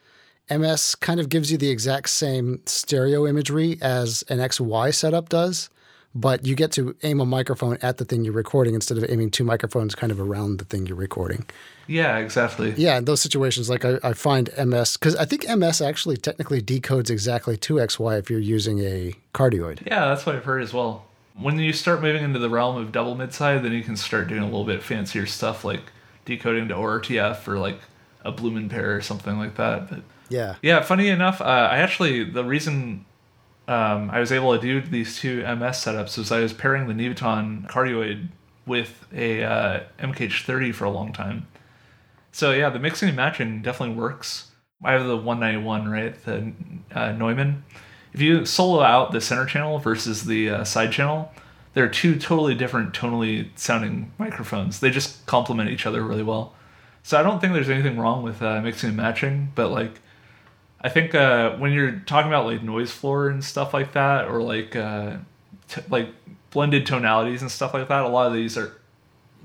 MS 0.50 0.96
kind 0.96 1.20
of 1.20 1.28
gives 1.28 1.50
you 1.50 1.56
the 1.56 1.70
exact 1.70 2.10
same 2.10 2.60
stereo 2.66 3.26
imagery 3.26 3.78
as 3.80 4.22
an 4.28 4.38
XY 4.38 4.92
setup 4.92 5.28
does, 5.28 5.70
but 6.14 6.44
you 6.44 6.54
get 6.54 6.72
to 6.72 6.94
aim 7.04 7.20
a 7.20 7.24
microphone 7.24 7.78
at 7.80 7.96
the 7.96 8.04
thing 8.04 8.24
you're 8.24 8.34
recording 8.34 8.74
instead 8.74 8.98
of 8.98 9.06
aiming 9.08 9.30
two 9.30 9.44
microphones 9.44 9.94
kind 9.94 10.10
of 10.10 10.20
around 10.20 10.58
the 10.58 10.64
thing 10.64 10.84
you're 10.86 10.96
recording. 10.96 11.46
Yeah, 11.86 12.18
exactly. 12.18 12.74
Yeah, 12.76 12.98
in 12.98 13.04
those 13.04 13.20
situations, 13.20 13.70
like 13.70 13.84
I, 13.84 13.98
I 14.02 14.12
find 14.12 14.50
MS 14.58 14.96
because 14.96 15.16
I 15.16 15.24
think 15.24 15.48
MS 15.48 15.80
actually 15.80 16.16
technically 16.16 16.60
decodes 16.60 17.08
exactly 17.08 17.56
to 17.58 17.74
XY 17.74 18.18
if 18.18 18.28
you're 18.28 18.40
using 18.40 18.80
a 18.80 19.14
cardioid. 19.32 19.86
Yeah, 19.86 20.06
that's 20.06 20.26
what 20.26 20.34
I've 20.36 20.44
heard 20.44 20.62
as 20.62 20.72
well. 20.74 21.06
When 21.34 21.58
you 21.58 21.72
start 21.72 22.02
moving 22.02 22.22
into 22.22 22.38
the 22.38 22.50
realm 22.50 22.76
of 22.76 22.92
double 22.92 23.14
midside, 23.14 23.62
then 23.62 23.72
you 23.72 23.82
can 23.82 23.96
start 23.96 24.28
doing 24.28 24.42
a 24.42 24.46
little 24.46 24.64
bit 24.64 24.82
fancier 24.82 25.26
stuff 25.26 25.64
like 25.64 25.92
decoding 26.24 26.68
to 26.68 26.74
ORTF 26.74 27.48
or 27.48 27.58
like 27.58 27.80
a 28.24 28.32
Blumlein 28.32 28.68
pair 28.68 28.94
or 28.94 29.00
something 29.00 29.38
like 29.38 29.56
that. 29.56 29.88
But 29.88 30.02
Yeah, 30.28 30.56
yeah, 30.62 30.82
funny 30.82 31.08
enough, 31.08 31.40
uh, 31.40 31.44
I 31.44 31.78
actually 31.78 32.24
the 32.24 32.44
reason 32.44 33.06
um, 33.68 34.10
I 34.10 34.20
was 34.20 34.32
able 34.32 34.54
to 34.54 34.60
do 34.60 34.80
these 34.80 35.18
two 35.18 35.38
MS 35.42 35.76
setups 35.76 36.18
was 36.18 36.30
I 36.32 36.40
was 36.40 36.52
pairing 36.52 36.86
the 36.86 36.94
Nevaton 36.94 37.68
cardioid 37.68 38.28
with 38.66 39.06
a 39.12 39.42
uh, 39.42 39.80
MKH30 39.98 40.74
for 40.74 40.84
a 40.84 40.90
long 40.90 41.12
time. 41.12 41.46
So 42.32 42.52
yeah, 42.52 42.70
the 42.70 42.78
mixing 42.78 43.08
and 43.08 43.16
matching 43.16 43.62
definitely 43.62 43.96
works. 43.96 44.50
I 44.84 44.92
have 44.92 45.06
the 45.06 45.16
191, 45.16 45.88
right? 45.88 46.24
The 46.24 46.52
uh, 46.92 47.12
Neumann. 47.12 47.64
If 48.12 48.20
you 48.20 48.44
solo 48.44 48.82
out 48.82 49.12
the 49.12 49.20
center 49.20 49.46
channel 49.46 49.78
versus 49.78 50.24
the 50.24 50.50
uh, 50.50 50.64
side 50.64 50.92
channel, 50.92 51.32
they're 51.74 51.88
two 51.88 52.18
totally 52.18 52.54
different 52.54 52.92
tonally 52.92 53.48
sounding 53.56 54.12
microphones. 54.18 54.80
They 54.80 54.90
just 54.90 55.24
complement 55.26 55.70
each 55.70 55.86
other 55.86 56.02
really 56.02 56.22
well. 56.22 56.54
So 57.02 57.18
I 57.18 57.22
don't 57.22 57.40
think 57.40 57.52
there's 57.52 57.70
anything 57.70 57.98
wrong 57.98 58.22
with 58.22 58.42
uh, 58.42 58.60
mixing 58.60 58.88
and 58.88 58.96
matching, 58.96 59.52
but 59.54 59.70
like 59.70 60.00
I 60.80 60.88
think 60.88 61.14
uh, 61.14 61.56
when 61.56 61.72
you're 61.72 62.02
talking 62.06 62.28
about 62.28 62.46
like 62.46 62.62
noise 62.62 62.90
floor 62.90 63.28
and 63.28 63.42
stuff 63.42 63.72
like 63.72 63.92
that, 63.92 64.28
or 64.28 64.42
like 64.42 64.76
uh, 64.76 65.16
t- 65.68 65.82
like 65.88 66.08
blended 66.50 66.86
tonalities 66.86 67.40
and 67.40 67.50
stuff 67.50 67.72
like 67.72 67.88
that, 67.88 68.04
a 68.04 68.08
lot 68.08 68.26
of 68.26 68.34
these 68.34 68.58
are 68.58 68.76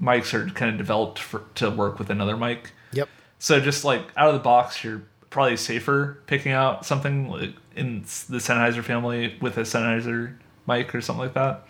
mics 0.01 0.33
are 0.33 0.47
kind 0.49 0.71
of 0.71 0.77
developed 0.77 1.19
for, 1.19 1.43
to 1.55 1.69
work 1.69 1.99
with 1.99 2.09
another 2.09 2.35
mic. 2.35 2.71
Yep. 2.91 3.09
So 3.39 3.59
just 3.59 3.83
like 3.83 4.01
out 4.17 4.27
of 4.27 4.33
the 4.33 4.39
box, 4.39 4.83
you're 4.83 5.03
probably 5.37 5.55
safer 5.55 6.17
picking 6.25 6.51
out 6.51 6.83
something 6.83 7.29
like 7.29 7.53
in 7.75 8.01
the 8.01 8.39
Sennheiser 8.39 8.83
family 8.83 9.37
with 9.39 9.55
a 9.59 9.61
Sennheiser 9.61 10.35
mic 10.65 10.95
or 10.95 10.99
something 10.99 11.23
like 11.23 11.35
that. 11.35 11.67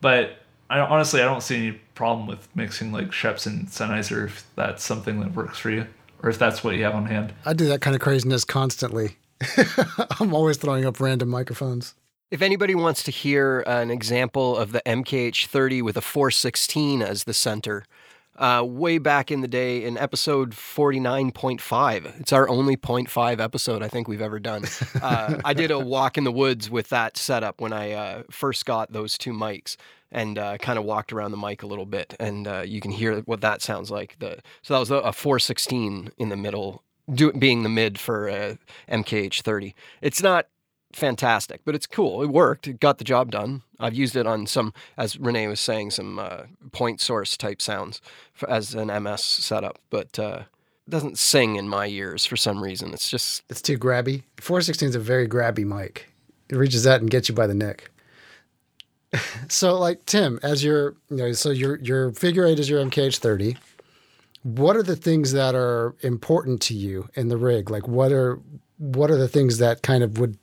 But 0.00 0.38
I 0.68 0.80
honestly 0.80 1.22
I 1.22 1.24
don't 1.24 1.40
see 1.40 1.56
any 1.56 1.80
problem 1.94 2.26
with 2.26 2.48
mixing 2.56 2.90
like 2.90 3.12
Schoeps 3.12 3.46
and 3.46 3.68
Sennheiser 3.68 4.24
if 4.24 4.44
that's 4.56 4.82
something 4.82 5.20
that 5.20 5.36
works 5.36 5.56
for 5.56 5.70
you 5.70 5.86
or 6.24 6.30
if 6.30 6.38
that's 6.40 6.64
what 6.64 6.74
you 6.74 6.82
have 6.82 6.96
on 6.96 7.06
hand. 7.06 7.32
I 7.46 7.52
do 7.52 7.68
that 7.68 7.80
kind 7.80 7.94
of 7.94 8.02
craziness 8.02 8.44
constantly. 8.44 9.18
I'm 10.18 10.34
always 10.34 10.56
throwing 10.56 10.84
up 10.84 10.98
random 10.98 11.28
microphones. 11.28 11.94
If 12.32 12.42
anybody 12.42 12.74
wants 12.74 13.04
to 13.04 13.12
hear 13.12 13.60
an 13.68 13.92
example 13.92 14.56
of 14.56 14.72
the 14.72 14.82
MKH30 14.84 15.80
with 15.80 15.96
a 15.96 16.00
416 16.00 17.02
as 17.02 17.22
the 17.22 17.34
center, 17.34 17.84
uh, 18.40 18.64
way 18.64 18.98
back 18.98 19.30
in 19.30 19.42
the 19.42 19.48
day 19.48 19.84
in 19.84 19.98
episode 19.98 20.52
49.5. 20.52 22.20
It's 22.20 22.32
our 22.32 22.48
only 22.48 22.76
0.5 22.76 23.38
episode 23.38 23.82
I 23.82 23.88
think 23.88 24.08
we've 24.08 24.20
ever 24.20 24.40
done. 24.40 24.64
Uh, 25.00 25.40
I 25.44 25.54
did 25.54 25.70
a 25.70 25.78
walk 25.78 26.18
in 26.18 26.24
the 26.24 26.32
woods 26.32 26.68
with 26.68 26.88
that 26.90 27.16
setup 27.16 27.60
when 27.60 27.72
I 27.72 27.92
uh, 27.92 28.22
first 28.30 28.66
got 28.66 28.92
those 28.92 29.16
two 29.16 29.32
mics 29.32 29.76
and 30.12 30.38
uh, 30.38 30.58
kind 30.58 30.78
of 30.78 30.84
walked 30.84 31.12
around 31.12 31.30
the 31.30 31.36
mic 31.36 31.62
a 31.62 31.66
little 31.66 31.86
bit, 31.86 32.14
and 32.20 32.46
uh, 32.46 32.60
you 32.60 32.80
can 32.80 32.90
hear 32.90 33.20
what 33.20 33.40
that 33.40 33.62
sounds 33.62 33.90
like. 33.90 34.18
The 34.18 34.40
so 34.62 34.74
that 34.74 34.80
was 34.80 34.90
a, 34.90 34.96
a 34.96 35.12
416 35.12 36.10
in 36.18 36.28
the 36.28 36.36
middle, 36.36 36.82
do, 37.12 37.32
being 37.32 37.62
the 37.62 37.68
mid 37.68 37.98
for 37.98 38.28
uh, 38.28 38.54
MKH30. 38.90 39.74
It's 40.02 40.22
not 40.22 40.46
fantastic, 40.92 41.62
but 41.64 41.74
it's 41.74 41.86
cool. 41.86 42.22
It 42.22 42.30
worked. 42.30 42.66
It 42.66 42.80
got 42.80 42.98
the 42.98 43.04
job 43.04 43.30
done. 43.30 43.62
I've 43.78 43.94
used 43.94 44.16
it 44.16 44.26
on 44.26 44.46
some, 44.46 44.72
as 44.96 45.18
Renee 45.18 45.48
was 45.48 45.60
saying, 45.60 45.92
some 45.92 46.18
uh, 46.18 46.42
point 46.72 47.00
source 47.00 47.36
type 47.36 47.62
sounds 47.62 48.00
for, 48.32 48.48
as 48.50 48.74
an 48.74 48.88
MS 49.02 49.22
setup, 49.22 49.78
but 49.90 50.18
uh, 50.18 50.42
it 50.86 50.90
doesn't 50.90 51.18
sing 51.18 51.56
in 51.56 51.68
my 51.68 51.86
ears 51.86 52.26
for 52.26 52.36
some 52.36 52.62
reason. 52.62 52.92
It's 52.92 53.08
just 53.08 53.42
It's 53.48 53.62
too 53.62 53.78
grabby. 53.78 54.22
416 54.38 54.90
is 54.90 54.94
a 54.94 55.00
very 55.00 55.28
grabby 55.28 55.64
mic. 55.64 56.12
It 56.48 56.56
reaches 56.56 56.86
out 56.86 57.00
and 57.00 57.10
gets 57.10 57.28
you 57.28 57.34
by 57.34 57.46
the 57.46 57.54
neck. 57.54 57.90
so, 59.48 59.78
like 59.78 60.04
Tim, 60.06 60.38
as 60.42 60.62
your 60.64 60.96
you 61.10 61.16
know, 61.16 61.32
so 61.32 61.50
your 61.50 61.78
your 61.80 62.12
figure 62.12 62.46
eight 62.46 62.58
is 62.58 62.68
your 62.68 62.84
MKH30. 62.84 63.56
What 64.42 64.76
are 64.76 64.82
the 64.82 64.96
things 64.96 65.32
that 65.32 65.54
are 65.54 65.94
important 66.00 66.62
to 66.62 66.74
you 66.74 67.08
in 67.14 67.28
the 67.28 67.36
rig? 67.36 67.70
Like, 67.70 67.86
what 67.86 68.12
are 68.12 68.40
what 68.78 69.10
are 69.10 69.16
the 69.16 69.28
things 69.28 69.58
that 69.58 69.82
kind 69.82 70.02
of 70.02 70.18
would 70.18 70.38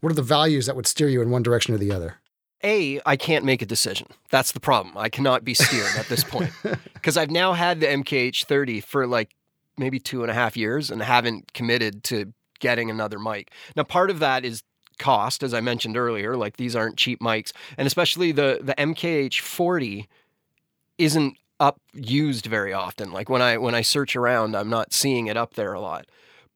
what 0.00 0.12
are 0.12 0.16
the 0.16 0.22
values 0.22 0.66
that 0.66 0.76
would 0.76 0.86
steer 0.86 1.08
you 1.08 1.22
in 1.22 1.30
one 1.30 1.42
direction 1.42 1.74
or 1.74 1.78
the 1.78 1.92
other? 1.92 2.16
A, 2.64 3.00
I 3.04 3.16
can't 3.16 3.44
make 3.44 3.62
a 3.62 3.66
decision. 3.66 4.08
That's 4.30 4.52
the 4.52 4.60
problem. 4.60 4.96
I 4.96 5.08
cannot 5.08 5.44
be 5.44 5.54
steered 5.54 5.94
at 5.96 6.06
this 6.06 6.24
point 6.24 6.50
because 6.94 7.16
I've 7.16 7.30
now 7.30 7.52
had 7.52 7.80
the 7.80 7.86
MKH30 7.86 8.82
for 8.82 9.06
like 9.06 9.34
maybe 9.78 9.98
two 9.98 10.22
and 10.22 10.30
a 10.30 10.34
half 10.34 10.56
years 10.56 10.90
and 10.90 11.02
haven't 11.02 11.52
committed 11.52 12.02
to 12.04 12.32
getting 12.58 12.90
another 12.90 13.18
mic. 13.18 13.52
Now, 13.76 13.82
part 13.82 14.10
of 14.10 14.18
that 14.20 14.44
is 14.44 14.62
cost, 14.98 15.42
as 15.42 15.52
I 15.52 15.60
mentioned 15.60 15.96
earlier. 15.96 16.36
Like 16.36 16.56
these 16.56 16.74
aren't 16.74 16.96
cheap 16.96 17.20
mics, 17.20 17.52
and 17.76 17.86
especially 17.86 18.32
the 18.32 18.60
the 18.62 18.74
MKH40 18.74 20.06
isn't 20.98 21.36
up 21.60 21.80
used 21.92 22.46
very 22.46 22.72
often. 22.72 23.12
Like 23.12 23.28
when 23.28 23.42
I 23.42 23.58
when 23.58 23.74
I 23.74 23.82
search 23.82 24.16
around, 24.16 24.56
I'm 24.56 24.70
not 24.70 24.92
seeing 24.92 25.26
it 25.26 25.36
up 25.36 25.54
there 25.54 25.72
a 25.72 25.80
lot. 25.80 26.06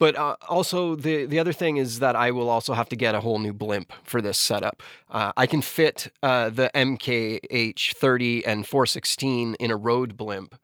But 0.01 0.17
uh, 0.17 0.37
also 0.49 0.97
the 0.97 1.27
the 1.27 1.39
other 1.39 1.53
thing 1.53 1.77
is 1.77 1.99
that 1.99 2.17
I 2.17 2.31
will 2.31 2.49
also 2.49 2.73
have 2.73 2.89
to 2.89 2.97
get 2.97 3.15
a 3.15 3.21
whole 3.21 3.39
new 3.39 3.53
blimp 3.53 3.93
for 4.03 4.23
this 4.23 4.39
setup. 4.39 4.83
Uh, 5.11 5.33
I 5.37 5.47
can 5.47 5.61
fit 5.61 6.11
uh, 6.23 6.49
the 6.49 6.71
MKH30 6.75 8.43
and 8.47 8.67
416 8.67 9.55
in 9.61 9.71
a 9.71 9.77
Rode 9.77 10.17
blimp. 10.17 10.59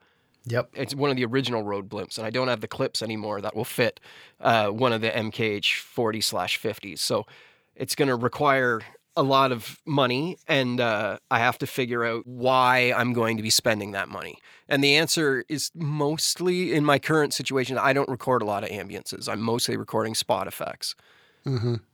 Yep. 0.47 0.71
It's 0.73 0.95
one 0.95 1.11
of 1.11 1.17
the 1.17 1.25
original 1.25 1.61
Rode 1.61 1.87
blimps, 1.87 2.17
and 2.17 2.25
I 2.25 2.31
don't 2.31 2.47
have 2.47 2.61
the 2.61 2.67
clips 2.67 3.03
anymore 3.03 3.39
that 3.41 3.55
will 3.55 3.65
fit 3.65 3.99
uh, 4.41 4.69
one 4.69 4.91
of 4.91 5.01
the 5.01 5.11
MKH 5.11 5.81
40 5.81 6.19
slash 6.21 6.59
50s. 6.59 6.99
So 6.99 7.27
it's 7.75 7.93
going 7.93 8.07
to 8.07 8.15
require 8.15 8.81
a 9.17 9.23
lot 9.23 9.51
of 9.51 9.81
money, 9.85 10.37
and 10.47 10.79
uh, 10.79 11.17
I 11.29 11.39
have 11.39 11.57
to 11.57 11.67
figure 11.67 12.05
out 12.05 12.25
why 12.25 12.93
I'm 12.95 13.11
going 13.13 13.35
to 13.37 13.43
be 13.43 13.49
spending 13.49 13.91
that 13.91 14.07
money. 14.07 14.37
And 14.69 14.83
the 14.83 14.95
answer 14.95 15.43
is 15.49 15.71
mostly 15.73 16.73
in 16.73 16.85
my 16.85 16.99
current 16.99 17.33
situation, 17.33 17.77
I 17.79 17.93
don't 17.93 18.07
record 18.07 18.43
a 18.43 18.45
lot 18.45 18.63
of 18.63 18.69
ambiances. 18.69 19.27
I'm 19.27 19.41
mostly 19.41 19.75
recording 19.75 20.13
spot 20.13 20.47
effects. 20.47 20.95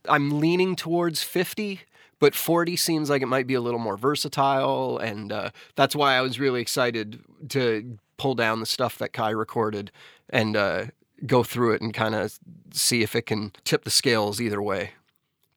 I'm 0.10 0.40
leaning 0.40 0.76
towards 0.76 1.24
50, 1.24 1.80
but 2.20 2.36
40 2.36 2.76
seems 2.76 3.10
like 3.10 3.22
it 3.22 3.28
might 3.28 3.48
be 3.48 3.54
a 3.54 3.62
little 3.62 3.80
more 3.80 3.96
versatile. 3.96 4.98
And 4.98 5.32
uh, 5.32 5.52
that's 5.76 5.96
why 5.96 6.16
I 6.16 6.22
was 6.22 6.40
really 6.40 6.62
excited 6.62 7.22
to 7.50 7.98
pull 8.18 8.36
down 8.36 8.60
the 8.60 8.66
stuff 8.66 8.98
that 8.98 9.14
Kai 9.14 9.30
recorded 9.30 9.92
and 10.30 10.58
uh, 10.58 10.86
go 11.26 11.44
through 11.44 11.74
it 11.74 11.82
and 11.82 11.94
kind 11.94 12.16
of 12.16 12.38
see 12.74 13.02
if 13.02 13.16
it 13.16 13.28
can 13.28 13.54
tip 13.64 13.86
the 13.86 13.92
scales 13.92 14.42
either 14.42 14.62
way. 14.62 14.92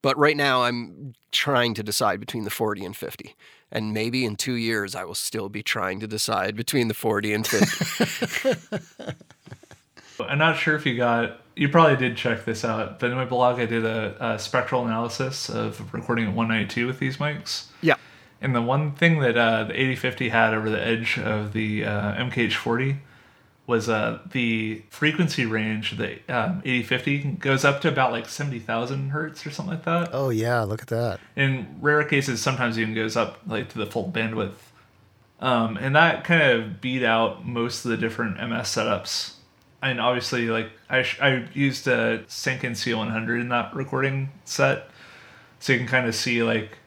But 0.06 0.16
right 0.18 0.36
now, 0.36 0.62
I'm 0.62 1.14
trying 1.32 1.74
to 1.74 1.82
decide 1.82 2.20
between 2.20 2.44
the 2.44 2.50
40 2.50 2.84
and 2.84 2.96
50. 2.96 3.34
And 3.72 3.92
maybe 3.92 4.24
in 4.24 4.36
two 4.36 4.52
years, 4.52 4.94
I 4.94 5.02
will 5.02 5.16
still 5.16 5.48
be 5.48 5.64
trying 5.64 5.98
to 5.98 6.06
decide 6.06 6.54
between 6.54 6.86
the 6.86 6.94
40 6.94 7.34
and 7.34 7.44
50. 7.44 8.76
I'm 10.20 10.38
not 10.38 10.58
sure 10.58 10.76
if 10.76 10.86
you 10.86 10.96
got. 10.96 11.40
You 11.56 11.68
probably 11.68 11.96
did 11.96 12.16
check 12.16 12.44
this 12.44 12.64
out, 12.64 13.00
but 13.00 13.10
in 13.10 13.16
my 13.16 13.24
blog, 13.24 13.58
I 13.58 13.66
did 13.66 13.84
a, 13.84 14.34
a 14.34 14.38
spectral 14.38 14.86
analysis 14.86 15.48
of 15.48 15.92
recording 15.92 16.26
at 16.26 16.34
192 16.34 16.86
with 16.86 17.00
these 17.00 17.16
mics. 17.16 17.64
yeah. 17.80 17.96
And 18.40 18.54
the 18.54 18.62
one 18.62 18.92
thing 18.92 19.18
that 19.18 19.36
uh, 19.36 19.64
the 19.64 19.72
8050 19.72 20.28
had 20.28 20.54
over 20.54 20.70
the 20.70 20.80
edge 20.80 21.18
of 21.18 21.52
the 21.52 21.84
uh, 21.84 22.14
MKH40 22.14 22.98
was 23.66 23.88
uh, 23.88 24.20
the 24.30 24.82
frequency 24.90 25.44
range. 25.44 25.96
The 25.96 26.18
um, 26.28 26.62
8050 26.64 27.22
goes 27.38 27.64
up 27.64 27.80
to 27.80 27.88
about 27.88 28.12
like 28.12 28.28
70,000 28.28 29.10
hertz 29.10 29.46
or 29.46 29.50
something 29.50 29.74
like 29.74 29.84
that. 29.84 30.10
Oh 30.12 30.30
yeah, 30.30 30.62
look 30.62 30.82
at 30.82 30.88
that. 30.88 31.20
In 31.34 31.76
rare 31.80 32.04
cases, 32.04 32.40
sometimes 32.40 32.78
even 32.78 32.94
goes 32.94 33.16
up 33.16 33.40
like 33.46 33.68
to 33.70 33.78
the 33.78 33.86
full 33.86 34.10
bandwidth. 34.10 34.54
Um, 35.40 35.76
and 35.76 35.94
that 35.96 36.24
kind 36.24 36.42
of 36.42 36.80
beat 36.80 37.02
out 37.02 37.46
most 37.46 37.84
of 37.84 37.90
the 37.90 37.96
different 37.96 38.36
MS 38.36 38.68
setups. 38.68 39.34
And 39.82 40.00
obviously, 40.00 40.46
like 40.46 40.70
I, 40.88 41.02
sh- 41.02 41.20
I 41.20 41.48
used 41.52 41.86
a 41.86 42.20
Sanken 42.28 42.72
C100 42.72 43.40
in 43.40 43.48
that 43.50 43.74
recording 43.74 44.30
set, 44.44 44.88
so 45.60 45.72
you 45.72 45.78
can 45.78 45.88
kind 45.88 46.06
of 46.06 46.14
see 46.14 46.42
like 46.42 46.78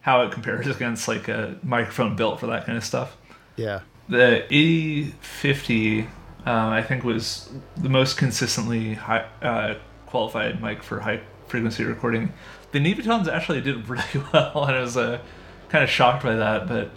how 0.00 0.22
it 0.22 0.32
compares 0.32 0.66
against 0.66 1.08
like 1.08 1.28
a 1.28 1.56
microphone 1.62 2.16
built 2.16 2.40
for 2.40 2.46
that 2.46 2.64
kind 2.66 2.78
of 2.78 2.84
stuff. 2.84 3.16
Yeah. 3.56 3.80
The 4.08 4.44
8050, 4.52 6.00
um, 6.00 6.08
I 6.46 6.82
think, 6.82 7.04
was 7.04 7.50
the 7.76 7.88
most 7.88 8.16
consistently 8.16 8.94
high, 8.94 9.26
uh, 9.40 9.76
qualified 10.06 10.62
mic 10.62 10.82
for 10.82 11.00
high 11.00 11.20
frequency 11.48 11.84
recording. 11.84 12.32
The 12.72 12.80
Nevatons 12.80 13.28
actually 13.28 13.60
did 13.60 13.88
really 13.88 14.02
well, 14.32 14.64
and 14.64 14.76
I 14.76 14.80
was 14.80 14.96
uh, 14.96 15.20
kind 15.68 15.82
of 15.82 15.90
shocked 15.90 16.22
by 16.22 16.34
that. 16.34 16.68
But 16.68 16.90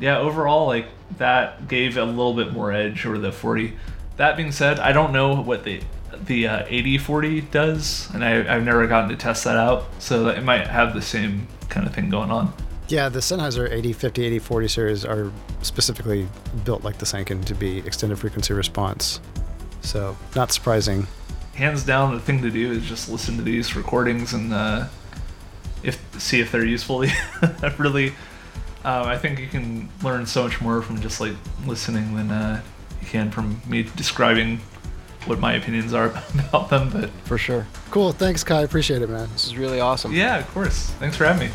yeah, 0.00 0.18
overall, 0.18 0.66
like 0.66 0.86
that 1.18 1.68
gave 1.68 1.96
a 1.96 2.04
little 2.04 2.34
bit 2.34 2.52
more 2.52 2.72
edge 2.72 3.06
over 3.06 3.18
the 3.18 3.32
40. 3.32 3.76
That 4.16 4.36
being 4.36 4.52
said, 4.52 4.80
I 4.80 4.92
don't 4.92 5.12
know 5.12 5.40
what 5.40 5.64
the 5.64 5.80
the 6.24 6.48
uh, 6.48 6.64
8040 6.68 7.42
does, 7.42 8.08
and 8.14 8.24
I, 8.24 8.54
I've 8.54 8.64
never 8.64 8.86
gotten 8.86 9.10
to 9.10 9.16
test 9.16 9.44
that 9.44 9.56
out, 9.56 9.84
so 9.98 10.28
it 10.28 10.42
might 10.42 10.66
have 10.66 10.94
the 10.94 11.02
same 11.02 11.46
kind 11.68 11.86
of 11.86 11.94
thing 11.94 12.08
going 12.10 12.30
on. 12.30 12.54
Yeah, 12.88 13.08
the 13.08 13.18
Sennheiser 13.18 13.64
8050, 13.66 14.22
8040 14.24 14.68
series 14.68 15.04
are 15.04 15.32
specifically 15.62 16.28
built 16.64 16.84
like 16.84 16.98
the 16.98 17.04
Sanken 17.06 17.44
to 17.46 17.54
be 17.54 17.78
extended 17.78 18.16
frequency 18.18 18.54
response. 18.54 19.20
So, 19.80 20.16
not 20.36 20.52
surprising. 20.52 21.06
hands 21.54 21.82
down 21.84 22.14
the 22.14 22.20
thing 22.20 22.42
to 22.42 22.50
do 22.50 22.70
is 22.72 22.84
just 22.84 23.08
listen 23.08 23.36
to 23.38 23.42
these 23.42 23.74
recordings 23.74 24.34
and 24.34 24.52
uh, 24.52 24.86
if 25.82 25.98
see 26.20 26.40
if 26.40 26.52
they're 26.52 26.64
useful 26.64 27.00
really 27.78 28.08
um, 28.84 29.06
i 29.06 29.16
think 29.16 29.38
you 29.38 29.46
can 29.46 29.88
learn 30.02 30.26
so 30.26 30.42
much 30.44 30.60
more 30.60 30.82
from 30.82 31.00
just 31.00 31.18
like 31.20 31.32
listening 31.66 32.14
than 32.14 32.30
uh, 32.30 32.60
you 33.00 33.06
can 33.06 33.30
from 33.30 33.60
me 33.66 33.84
describing 33.96 34.58
what 35.26 35.38
my 35.38 35.54
opinions 35.54 35.94
are 35.94 36.06
about 36.48 36.68
them 36.68 36.90
but 36.90 37.10
For 37.24 37.38
sure. 37.38 37.66
Cool. 37.90 38.12
Thanks, 38.12 38.44
Kai. 38.44 38.60
Appreciate 38.62 39.02
it, 39.02 39.08
man. 39.08 39.28
This 39.32 39.46
is 39.46 39.56
really 39.56 39.80
awesome. 39.80 40.12
yeah 40.12 40.38
of 40.38 40.48
course 40.52 40.90
thanks 41.00 41.16
for 41.16 41.24
having 41.24 41.48
me 41.48 41.54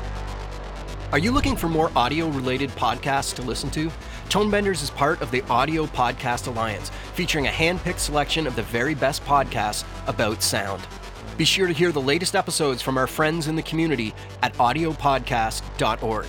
Are 1.11 1.19
you 1.19 1.31
looking 1.33 1.57
for 1.57 1.67
more 1.67 1.91
audio 1.93 2.29
related 2.29 2.69
podcasts 2.69 3.35
to 3.35 3.41
listen 3.41 3.69
to? 3.71 3.91
Tonebenders 4.29 4.81
is 4.81 4.89
part 4.89 5.21
of 5.21 5.29
the 5.29 5.41
Audio 5.49 5.85
Podcast 5.85 6.47
Alliance, 6.47 6.89
featuring 7.15 7.47
a 7.47 7.51
hand 7.51 7.81
picked 7.83 7.99
selection 7.99 8.47
of 8.47 8.55
the 8.55 8.63
very 8.63 8.95
best 8.95 9.21
podcasts 9.25 9.83
about 10.07 10.41
sound. 10.41 10.81
Be 11.35 11.43
sure 11.43 11.67
to 11.67 11.73
hear 11.73 11.91
the 11.91 11.99
latest 11.99 12.33
episodes 12.33 12.81
from 12.81 12.97
our 12.97 13.07
friends 13.07 13.49
in 13.49 13.57
the 13.57 13.61
community 13.61 14.13
at 14.41 14.53
audiopodcast.org. 14.53 16.27